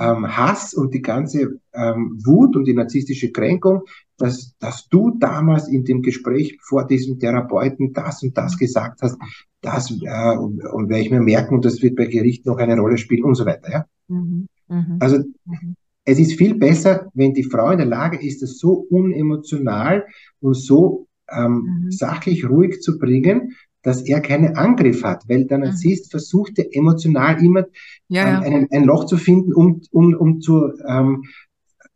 [0.00, 3.82] Ähm, Hass und die ganze ähm, Wut und die narzisstische Kränkung,
[4.16, 9.18] dass, dass du damals in dem Gespräch vor diesem Therapeuten das und das gesagt hast,
[9.60, 12.78] das äh, und, und werde ich mir merken und das wird bei Gericht noch eine
[12.78, 13.70] Rolle spielen und so weiter.
[13.70, 13.86] Ja?
[14.08, 14.46] Mhm.
[14.68, 14.96] Mhm.
[15.00, 15.76] Also Mhm.
[16.04, 20.06] es ist viel besser, wenn die Frau in der Lage ist, das so unemotional
[20.40, 21.90] und so ähm, Mhm.
[21.90, 23.52] sachlich ruhig zu bringen,
[23.86, 25.64] dass er keinen Angriff hat, weil der Mhm.
[25.64, 27.66] Narzisst versucht ja emotional immer
[28.08, 31.22] Ja, ähm, einen, ein Loch zu finden, um, um, um zu ähm,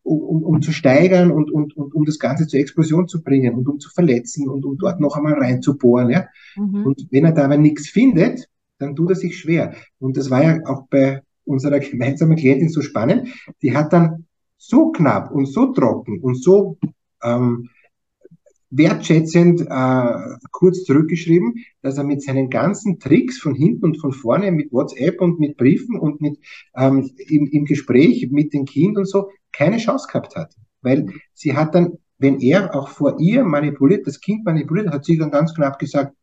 [0.05, 3.69] um, um zu steigern und, und, und um das Ganze zur Explosion zu bringen und
[3.69, 6.11] um zu verletzen und um dort noch einmal reinzubohren.
[6.11, 6.27] Ja?
[6.57, 6.87] Mhm.
[6.87, 9.75] Und wenn er da aber nichts findet, dann tut er sich schwer.
[9.99, 13.29] Und das war ja auch bei unserer gemeinsamen Klientin so spannend.
[13.63, 14.27] Die hat dann
[14.57, 16.79] so knapp und so trocken und so
[17.23, 17.69] ähm,
[18.71, 24.53] wertschätzend äh, kurz zurückgeschrieben, dass er mit seinen ganzen Tricks von hinten und von vorne
[24.53, 26.39] mit WhatsApp und mit Briefen und mit
[26.77, 30.55] ähm, im, im Gespräch mit dem Kind und so keine Chance gehabt hat.
[30.83, 35.19] Weil sie hat dann, wenn er auch vor ihr manipuliert, das Kind manipuliert, hat sie
[35.19, 36.15] dann ganz knapp gesagt,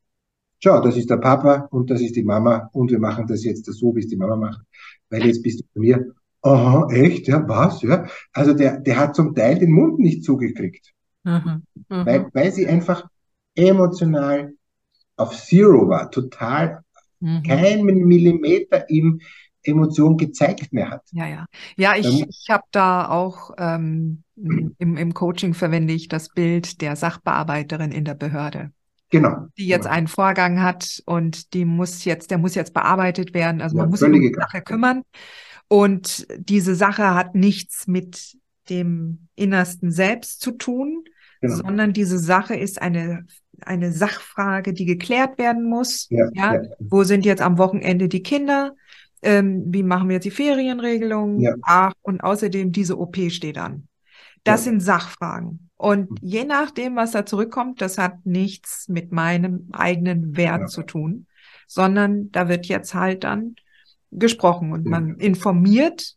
[0.60, 3.66] schau, das ist der Papa und das ist die Mama und wir machen das jetzt
[3.66, 4.62] so, wie es die Mama macht,
[5.10, 6.14] weil jetzt bist du bei mir.
[6.42, 7.28] Aha, echt?
[7.28, 7.82] Ja, was?
[7.82, 8.08] Ja.
[8.32, 10.94] Also der, der hat zum Teil den Mund nicht zugekriegt,
[11.28, 11.64] Mhm.
[11.90, 12.06] Mhm.
[12.06, 13.08] weil, weil sie einfach
[13.56, 14.54] emotional
[15.18, 16.84] auf Zero war, total
[17.20, 17.44] Mhm.
[17.44, 19.22] keinen Millimeter ihm
[19.64, 21.04] Emotion gezeigt mehr hat.
[21.12, 21.46] Ja, ja.
[21.78, 26.82] Ja, ich, Ähm, ich habe da auch ähm, im, im Coaching verwende ich das Bild
[26.82, 28.72] der Sachbearbeiterin in der Behörde,
[29.10, 29.48] Genau.
[29.58, 29.96] die jetzt genau.
[29.96, 33.62] einen Vorgang hat und die muss jetzt, der muss jetzt bearbeitet werden.
[33.62, 34.34] Also Ja, man muss sich um die.
[34.34, 35.04] Sache kümmern.
[35.70, 38.38] Und diese Sache hat nichts mit
[38.70, 41.04] dem innersten Selbst zu tun,
[41.42, 41.56] Genau.
[41.56, 43.26] sondern diese Sache ist eine,
[43.62, 46.08] eine Sachfrage, die geklärt werden muss.
[46.10, 46.62] Ja, Ja, ja.
[46.80, 48.76] wo sind jetzt am Wochenende die Kinder?
[49.22, 51.40] Ähm, wie machen wir jetzt die Ferienregelung?
[51.40, 51.56] Ja.
[51.64, 53.88] Ach, und außerdem diese OP steht an.
[54.44, 55.70] Das sind Sachfragen.
[55.76, 56.18] Und Mhm.
[56.22, 61.26] je nachdem, was da zurückkommt, das hat nichts mit meinem eigenen Wert zu tun,
[61.68, 63.56] sondern da wird jetzt halt dann
[64.12, 64.92] gesprochen und Ja.
[64.92, 66.16] man informiert.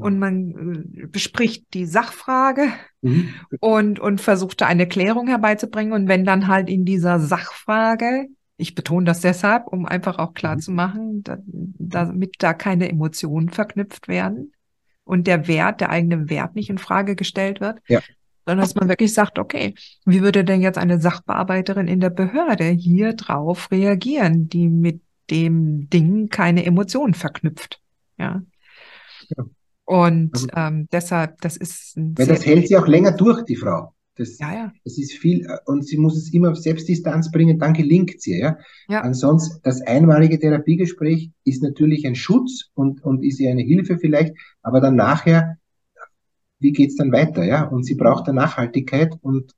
[0.00, 2.68] Und man äh, bespricht die Sachfrage
[3.02, 3.28] Mhm.
[3.60, 5.92] und, und versucht da eine Klärung herbeizubringen.
[5.92, 10.56] Und wenn dann halt in dieser Sachfrage, ich betone das deshalb, um einfach auch klar
[10.56, 10.60] Mhm.
[10.60, 14.52] zu machen, da, damit da keine Emotionen verknüpft werden
[15.04, 18.00] und der Wert, der eigene Wert nicht in Frage gestellt wird, Ja.
[18.46, 19.74] sondern dass man wirklich sagt, okay,
[20.06, 25.90] wie würde denn jetzt eine Sachbearbeiterin in der Behörde hier drauf reagieren, die mit dem
[25.90, 27.80] Ding keine Emotionen verknüpft?
[28.18, 28.42] Ja.
[29.36, 29.44] Ja.
[29.84, 33.56] Und Also- ähm, deshalb, das ist ein Weil das hält sie auch länger durch, die
[33.56, 33.92] Frau.
[34.16, 34.72] Das, ja, ja.
[34.84, 38.38] das ist viel, äh, und sie muss es immer auf Selbstdistanz bringen, dann gelingt sie,
[38.38, 38.56] ja.
[38.88, 39.00] Ja.
[39.00, 44.34] Ansonsten, das einmalige Therapiegespräch ist natürlich ein Schutz und, und ist ihr eine Hilfe vielleicht,
[44.62, 45.58] aber dann nachher,
[46.60, 47.64] wie geht's dann weiter, ja?
[47.64, 49.52] Und sie braucht eine Nachhaltigkeit und,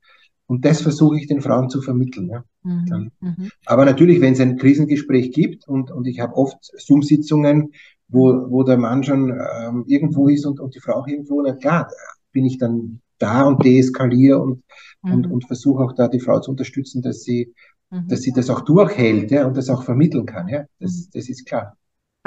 [0.47, 2.43] und das versuche ich den Frauen zu vermitteln, ja.
[2.63, 2.87] Mhm.
[2.89, 3.51] Dann- Mhm.
[3.67, 7.73] Aber natürlich, wenn es ein Krisengespräch gibt und, und ich habe oft Zoom-Sitzungen,
[8.09, 11.53] wo, wo der Mann schon ähm, irgendwo ist und, und die Frau auch irgendwo, na
[11.53, 11.91] klar,
[12.33, 14.63] bin ich dann da und deeskaliere und,
[15.03, 15.13] mhm.
[15.13, 17.55] und, und versuche auch da die Frau zu unterstützen, dass sie,
[17.91, 18.09] mhm.
[18.09, 20.49] dass sie das auch durchhält ja, und das auch vermitteln kann.
[20.49, 21.11] Ja, das, mhm.
[21.15, 21.77] das ist klar.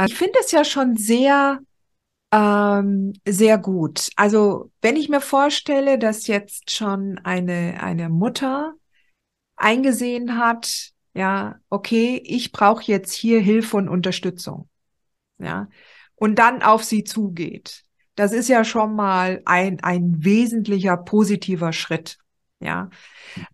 [0.05, 1.59] Ich finde es ja schon sehr,
[2.31, 4.09] ähm, sehr gut.
[4.15, 8.73] Also wenn ich mir vorstelle, dass jetzt schon eine, eine Mutter
[9.57, 14.68] eingesehen hat, ja, okay, ich brauche jetzt hier Hilfe und Unterstützung,
[15.39, 15.69] ja,
[16.15, 17.83] und dann auf sie zugeht.
[18.15, 22.17] Das ist ja schon mal ein, ein wesentlicher positiver Schritt.
[22.59, 22.89] Ja.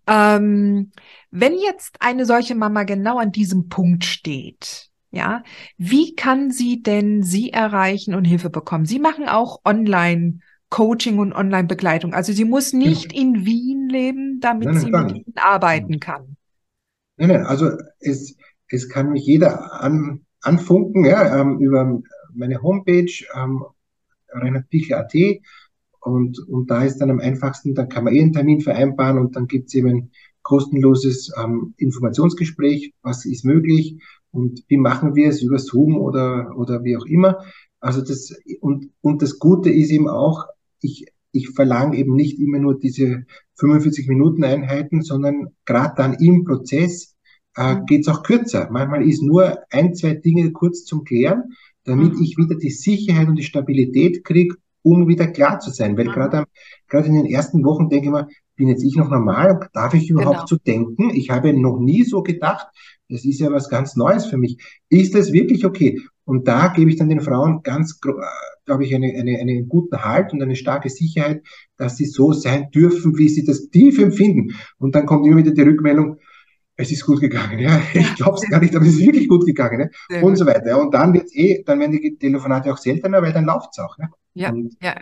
[0.08, 0.90] Ähm,
[1.30, 5.44] wenn jetzt eine solche Mama genau an diesem Punkt steht, ja,
[5.78, 8.86] wie kann sie denn sie erreichen und Hilfe bekommen?
[8.86, 12.12] Sie machen auch online Coaching und Online-Begleitung.
[12.12, 13.20] Also sie muss nicht ja.
[13.22, 16.36] in Wien leben, damit nein, nein, sie mit Ihnen arbeiten kann.
[17.16, 17.70] Nein, nein, also
[18.00, 18.36] es,
[18.68, 22.00] es kann mich jeder an, anfunken, ja, ähm, über
[22.34, 23.64] meine Homepage ähm,
[24.28, 25.14] reinhardpichler.at
[26.00, 29.34] und, und da ist dann am einfachsten, da kann man eh einen Termin vereinbaren und
[29.34, 30.10] dann gibt es eben ein
[30.42, 36.84] kostenloses ähm, Informationsgespräch, was ist möglich und wie machen wir es über Zoom oder, oder
[36.84, 37.44] wie auch immer.
[37.80, 40.46] Also das, und, und das Gute ist eben auch,
[40.80, 43.26] ich, ich verlange eben nicht immer nur diese
[43.56, 47.15] 45 Minuten Einheiten, sondern gerade dann im Prozess
[47.56, 47.86] äh, mhm.
[47.86, 48.68] geht es auch kürzer.
[48.70, 51.54] Manchmal ist nur ein, zwei Dinge kurz zum Klären
[51.86, 52.22] damit mhm.
[52.22, 55.96] ich wieder die Sicherheit und die Stabilität kriege, um wieder klar zu sein.
[55.96, 56.12] Weil mhm.
[56.12, 56.44] gerade
[56.88, 59.68] gerade in den ersten Wochen denke ich mir, bin jetzt ich noch normal?
[59.72, 60.46] Darf ich überhaupt genau.
[60.46, 61.10] so denken?
[61.10, 62.66] Ich habe noch nie so gedacht.
[63.08, 64.58] Das ist ja was ganz Neues für mich.
[64.88, 66.00] Ist das wirklich okay?
[66.24, 70.32] Und da gebe ich dann den Frauen ganz, glaube ich, eine, eine, einen guten Halt
[70.32, 71.42] und eine starke Sicherheit,
[71.76, 74.56] dass sie so sein dürfen, wie sie das tief empfinden.
[74.78, 76.16] Und dann kommt immer wieder die Rückmeldung,
[76.76, 77.80] es ist gut gegangen, ja.
[77.94, 80.22] Ich glaube es gar nicht, aber es ist wirklich gut gegangen, ne?
[80.22, 80.80] und so weiter.
[80.80, 84.10] Und dann wird's eh, dann werden die Telefonate auch seltener, weil dann läuft's auch, ne?
[84.34, 84.96] Ja, und ja.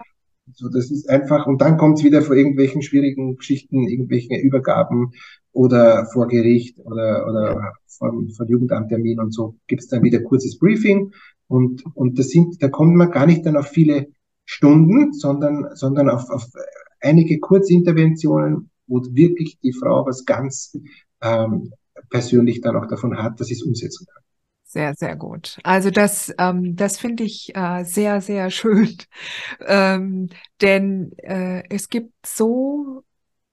[0.53, 5.13] So, das ist einfach, und dann kommt's wieder vor irgendwelchen schwierigen Geschichten, irgendwelchen Übergaben
[5.53, 7.73] oder vor Gericht oder, oder ja.
[7.87, 11.13] von, von Jugendamttermin und so gibt's dann wieder kurzes Briefing
[11.47, 14.09] und, und das sind, da kommt man gar nicht dann auf viele
[14.45, 16.47] Stunden, sondern, sondern auf, auf
[17.01, 20.77] einige Kurzinterventionen, wo wirklich die Frau was ganz
[21.23, 21.73] ähm,
[22.11, 24.23] persönlich dann auch davon hat, dass ich es umsetzen kann.
[24.65, 25.59] Sehr, sehr gut.
[25.63, 28.97] Also das, ähm, das finde ich äh, sehr, sehr schön,
[29.67, 30.31] ähm,
[30.61, 33.05] denn äh, es gibt so,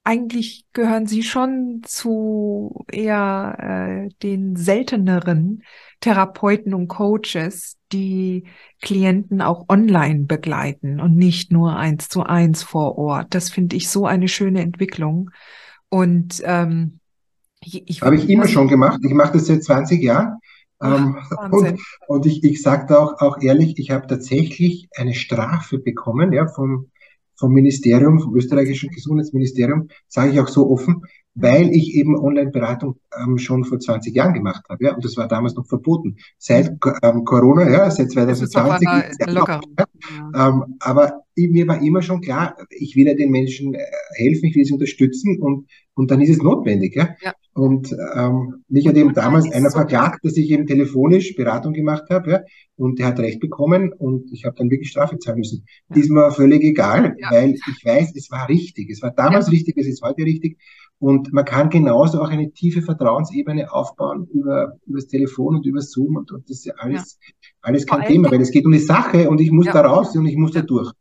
[0.04, 5.64] eigentlich gehören Sie schon zu eher äh, den selteneren
[6.00, 8.46] Therapeuten und Coaches, die
[8.82, 13.28] Klienten auch online begleiten und nicht nur eins zu eins vor Ort.
[13.36, 15.30] Das finde ich so eine schöne Entwicklung.
[15.90, 17.00] Und ähm,
[17.64, 19.00] ich, Habe ich immer schon gemacht.
[19.04, 20.40] Ich mache das seit 20 Jahren.
[20.82, 21.18] Ähm,
[21.52, 26.34] und, und ich, ich sage da auch, auch ehrlich, ich habe tatsächlich eine Strafe bekommen
[26.34, 26.90] ja, vom,
[27.42, 31.02] vom Ministerium, vom österreichischen Gesundheitsministerium, sage ich auch so offen,
[31.34, 34.84] weil ich eben Online-Beratung ähm, schon vor 20 Jahren gemacht habe.
[34.84, 36.18] Ja, und das war damals noch verboten.
[36.38, 38.88] Seit ähm, Corona, ja, seit 2020.
[39.28, 39.62] Locker.
[39.78, 40.50] Ja.
[40.50, 43.80] Ähm, aber mir war immer schon klar, ich will ja den Menschen äh,
[44.16, 46.96] helfen, ich will sie unterstützen und, und dann ist es notwendig.
[46.96, 47.16] Ja?
[47.22, 47.34] ja.
[47.54, 52.06] Und ähm, mich hat eben damals einer so verklagt, dass ich eben telefonisch Beratung gemacht
[52.10, 52.42] habe, ja,
[52.78, 55.66] und der hat recht bekommen und ich habe dann wirklich Strafe zahlen müssen.
[55.90, 55.98] Ja.
[55.98, 57.30] Ist mir völlig egal, ja.
[57.32, 58.90] weil ich weiß, es war richtig.
[58.90, 59.52] Es war damals ja.
[59.52, 60.58] richtig, es ist heute richtig.
[61.02, 65.82] Und man kann genauso auch eine tiefe Vertrauensebene aufbauen über, über das Telefon und über
[65.82, 67.18] Zoom und, und das ist ja alles,
[67.62, 70.28] alles kein Thema, weil es geht um die Sache und ich muss da raus und
[70.28, 70.92] ich muss da durch.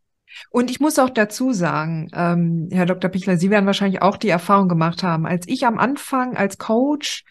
[0.48, 3.10] Und ich muss auch dazu sagen, ähm, Herr Dr.
[3.10, 7.24] Pichler, Sie werden wahrscheinlich auch die Erfahrung gemacht haben, als ich am Anfang als Coach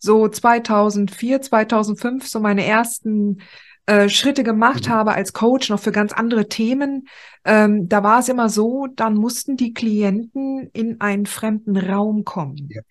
[0.00, 3.38] so 2004, 2005 so meine ersten
[3.86, 4.92] äh, Schritte gemacht mhm.
[4.92, 7.06] habe als Coach noch für ganz andere Themen,
[7.44, 12.68] ähm, da war es immer so, dann mussten die Klienten in einen fremden Raum kommen.
[12.70, 12.82] Ja.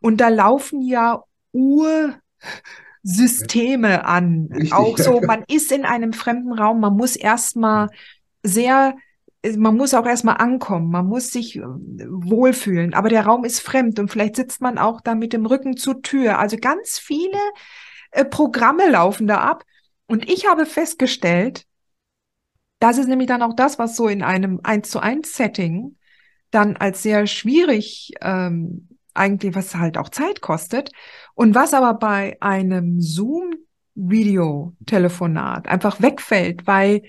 [0.00, 4.48] Und da laufen ja Ursysteme an.
[4.52, 7.88] Richtig, auch so, man ist in einem fremden Raum, man muss erstmal
[8.44, 8.94] sehr
[9.58, 13.98] man muss auch erstmal ankommen, man muss sich äh, wohlfühlen, aber der Raum ist fremd
[13.98, 16.38] und vielleicht sitzt man auch da mit dem Rücken zur Tür.
[16.38, 17.36] Also ganz viele
[18.10, 19.64] äh, Programme laufen da ab.
[20.06, 21.66] Und ich habe festgestellt,
[22.78, 25.96] das ist nämlich dann auch das, was so in einem 1 zu 1 Setting
[26.50, 30.90] dann als sehr schwierig ähm, eigentlich, was halt auch Zeit kostet.
[31.34, 37.02] Und was aber bei einem Zoom-Videotelefonat einfach wegfällt, weil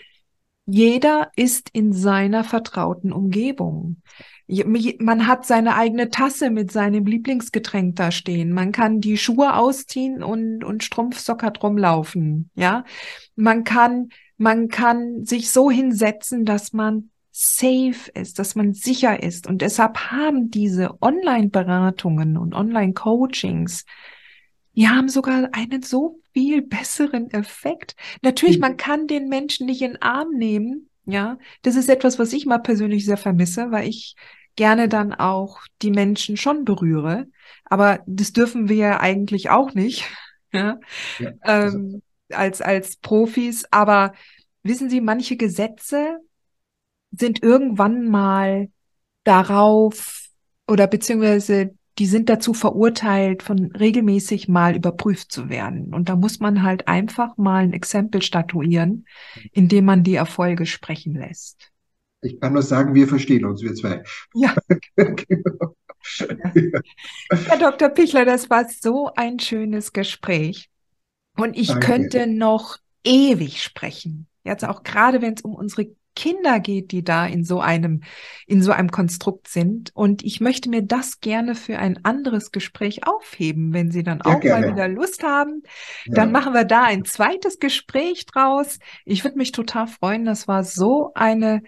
[0.66, 4.01] Jeder ist in seiner vertrauten Umgebung.
[4.47, 8.51] Man hat seine eigene Tasse mit seinem Lieblingsgetränk da stehen.
[8.51, 12.49] Man kann die Schuhe ausziehen und, und Strumpfsocker drum laufen.
[12.55, 12.84] Ja,
[13.36, 19.45] man kann, man kann sich so hinsetzen, dass man safe ist, dass man sicher ist.
[19.45, 23.86] Und deshalb haben diese Online-Beratungen und Online-Coachings,
[24.76, 27.96] die haben sogar einen so viel besseren Effekt.
[28.22, 30.90] Natürlich, man kann den Menschen nicht in den Arm nehmen.
[31.06, 34.16] Ja, das ist etwas, was ich mal persönlich sehr vermisse, weil ich
[34.56, 37.28] gerne dann auch die Menschen schon berühre.
[37.66, 40.06] Aber das dürfen wir ja eigentlich auch nicht.
[40.52, 40.80] Ja,
[41.20, 43.66] ja ähm, als, als Profis.
[43.72, 44.14] Aber
[44.64, 46.20] wissen Sie, manche Gesetze
[47.12, 48.70] sind irgendwann mal
[49.26, 50.30] darauf
[50.66, 55.93] oder beziehungsweise die sind dazu verurteilt, von regelmäßig mal überprüft zu werden.
[55.93, 59.06] Und da muss man halt einfach mal ein Exempel statuieren,
[59.52, 61.72] indem man die Erfolge sprechen lässt.
[62.22, 64.04] Ich kann nur sagen, wir verstehen uns, wir zwei.
[64.34, 64.56] Ja.
[64.96, 65.76] genau.
[66.20, 66.82] ja.
[67.30, 67.89] Herr Dr.
[67.89, 70.70] Pichler, das war so ein schönes Gespräch.
[71.38, 71.86] Und ich Danke.
[71.86, 74.28] könnte noch ewig sprechen.
[74.43, 78.01] Jetzt auch gerade, wenn es um unsere Kinder geht, die da in so einem,
[78.47, 79.91] in so einem Konstrukt sind.
[79.93, 84.39] Und ich möchte mir das gerne für ein anderes Gespräch aufheben, wenn Sie dann auch
[84.39, 84.68] gerne.
[84.68, 85.63] mal wieder Lust haben.
[86.05, 86.13] Ja.
[86.16, 88.80] Dann machen wir da ein zweites Gespräch draus.
[89.03, 90.26] Ich würde mich total freuen.
[90.26, 91.61] Das war so eine,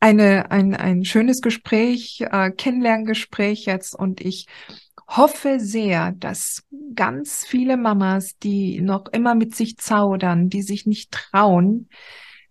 [0.00, 3.94] eine, ein, ein schönes Gespräch, äh, Kennenlerngespräch jetzt.
[3.94, 4.46] Und ich
[5.08, 11.10] hoffe sehr, dass ganz viele Mamas, die noch immer mit sich zaudern, die sich nicht
[11.10, 11.88] trauen,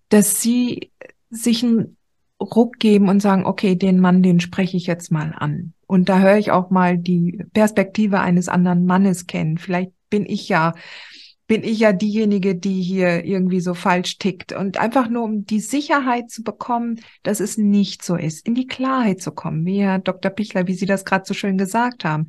[0.10, 0.92] dass sie
[1.34, 1.98] sich einen
[2.40, 5.74] Ruck geben und sagen, okay, den Mann, den spreche ich jetzt mal an.
[5.88, 9.58] Und da höre ich auch mal die Perspektive eines anderen Mannes kennen.
[9.58, 10.74] Vielleicht bin ich ja,
[11.48, 14.54] bin ich ja diejenige, die hier irgendwie so falsch tickt.
[14.54, 18.68] Und einfach nur, um die Sicherheit zu bekommen, dass es nicht so ist, in die
[18.68, 20.32] Klarheit zu kommen, wie Herr Dr.
[20.32, 22.28] Pichler, wie Sie das gerade so schön gesagt haben.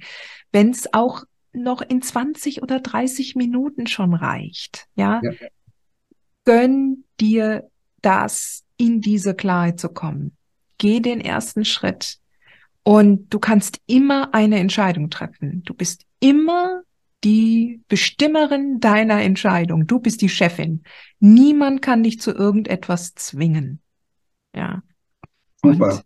[0.53, 5.31] Wenn es auch noch in 20 oder 30 Minuten schon reicht, ja, ja.
[6.45, 7.71] gönn dir
[8.03, 10.37] das in diese Klarheit zu kommen.
[10.79, 12.19] Geh den ersten Schritt
[12.83, 15.63] und du kannst immer eine Entscheidung treffen.
[15.65, 16.83] Du bist immer
[17.25, 19.87] die Bestimmerin deiner Entscheidung.
[19.87, 20.83] Du bist die Chefin.
[21.21, 23.81] Niemand kann dich zu irgendetwas zwingen.
[24.55, 24.83] Ja.
[25.63, 25.95] Super.
[25.95, 26.05] Und,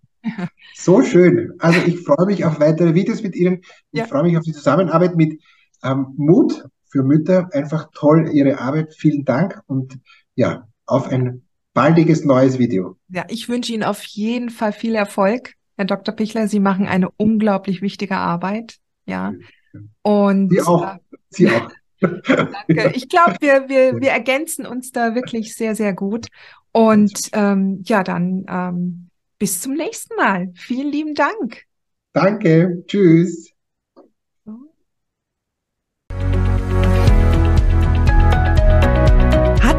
[0.75, 1.53] So schön.
[1.59, 3.63] Also ich freue mich auf weitere Videos mit Ihnen.
[3.91, 4.07] Ich ja.
[4.07, 5.41] freue mich auf die Zusammenarbeit mit
[5.83, 7.49] ähm, Mut für Mütter.
[7.53, 8.95] Einfach toll Ihre Arbeit.
[8.95, 9.99] Vielen Dank und
[10.35, 12.97] ja, auf ein baldiges neues Video.
[13.09, 16.15] Ja, ich wünsche Ihnen auf jeden Fall viel Erfolg, Herr Dr.
[16.15, 16.49] Pichler.
[16.49, 18.79] Sie machen eine unglaublich wichtige Arbeit.
[19.07, 19.33] Ja.
[20.03, 20.95] Und Sie auch.
[20.95, 20.99] Äh,
[21.31, 21.71] Sie auch.
[22.01, 22.93] Danke.
[22.95, 26.29] Ich glaube, wir, wir, wir ergänzen uns da wirklich sehr, sehr gut.
[26.73, 29.09] Und ähm, ja, dann ähm,
[29.39, 30.53] bis zum nächsten Mal.
[30.55, 31.65] Vielen lieben Dank.
[32.13, 32.85] Danke.
[32.87, 33.53] Tschüss.
[36.11, 36.48] Hat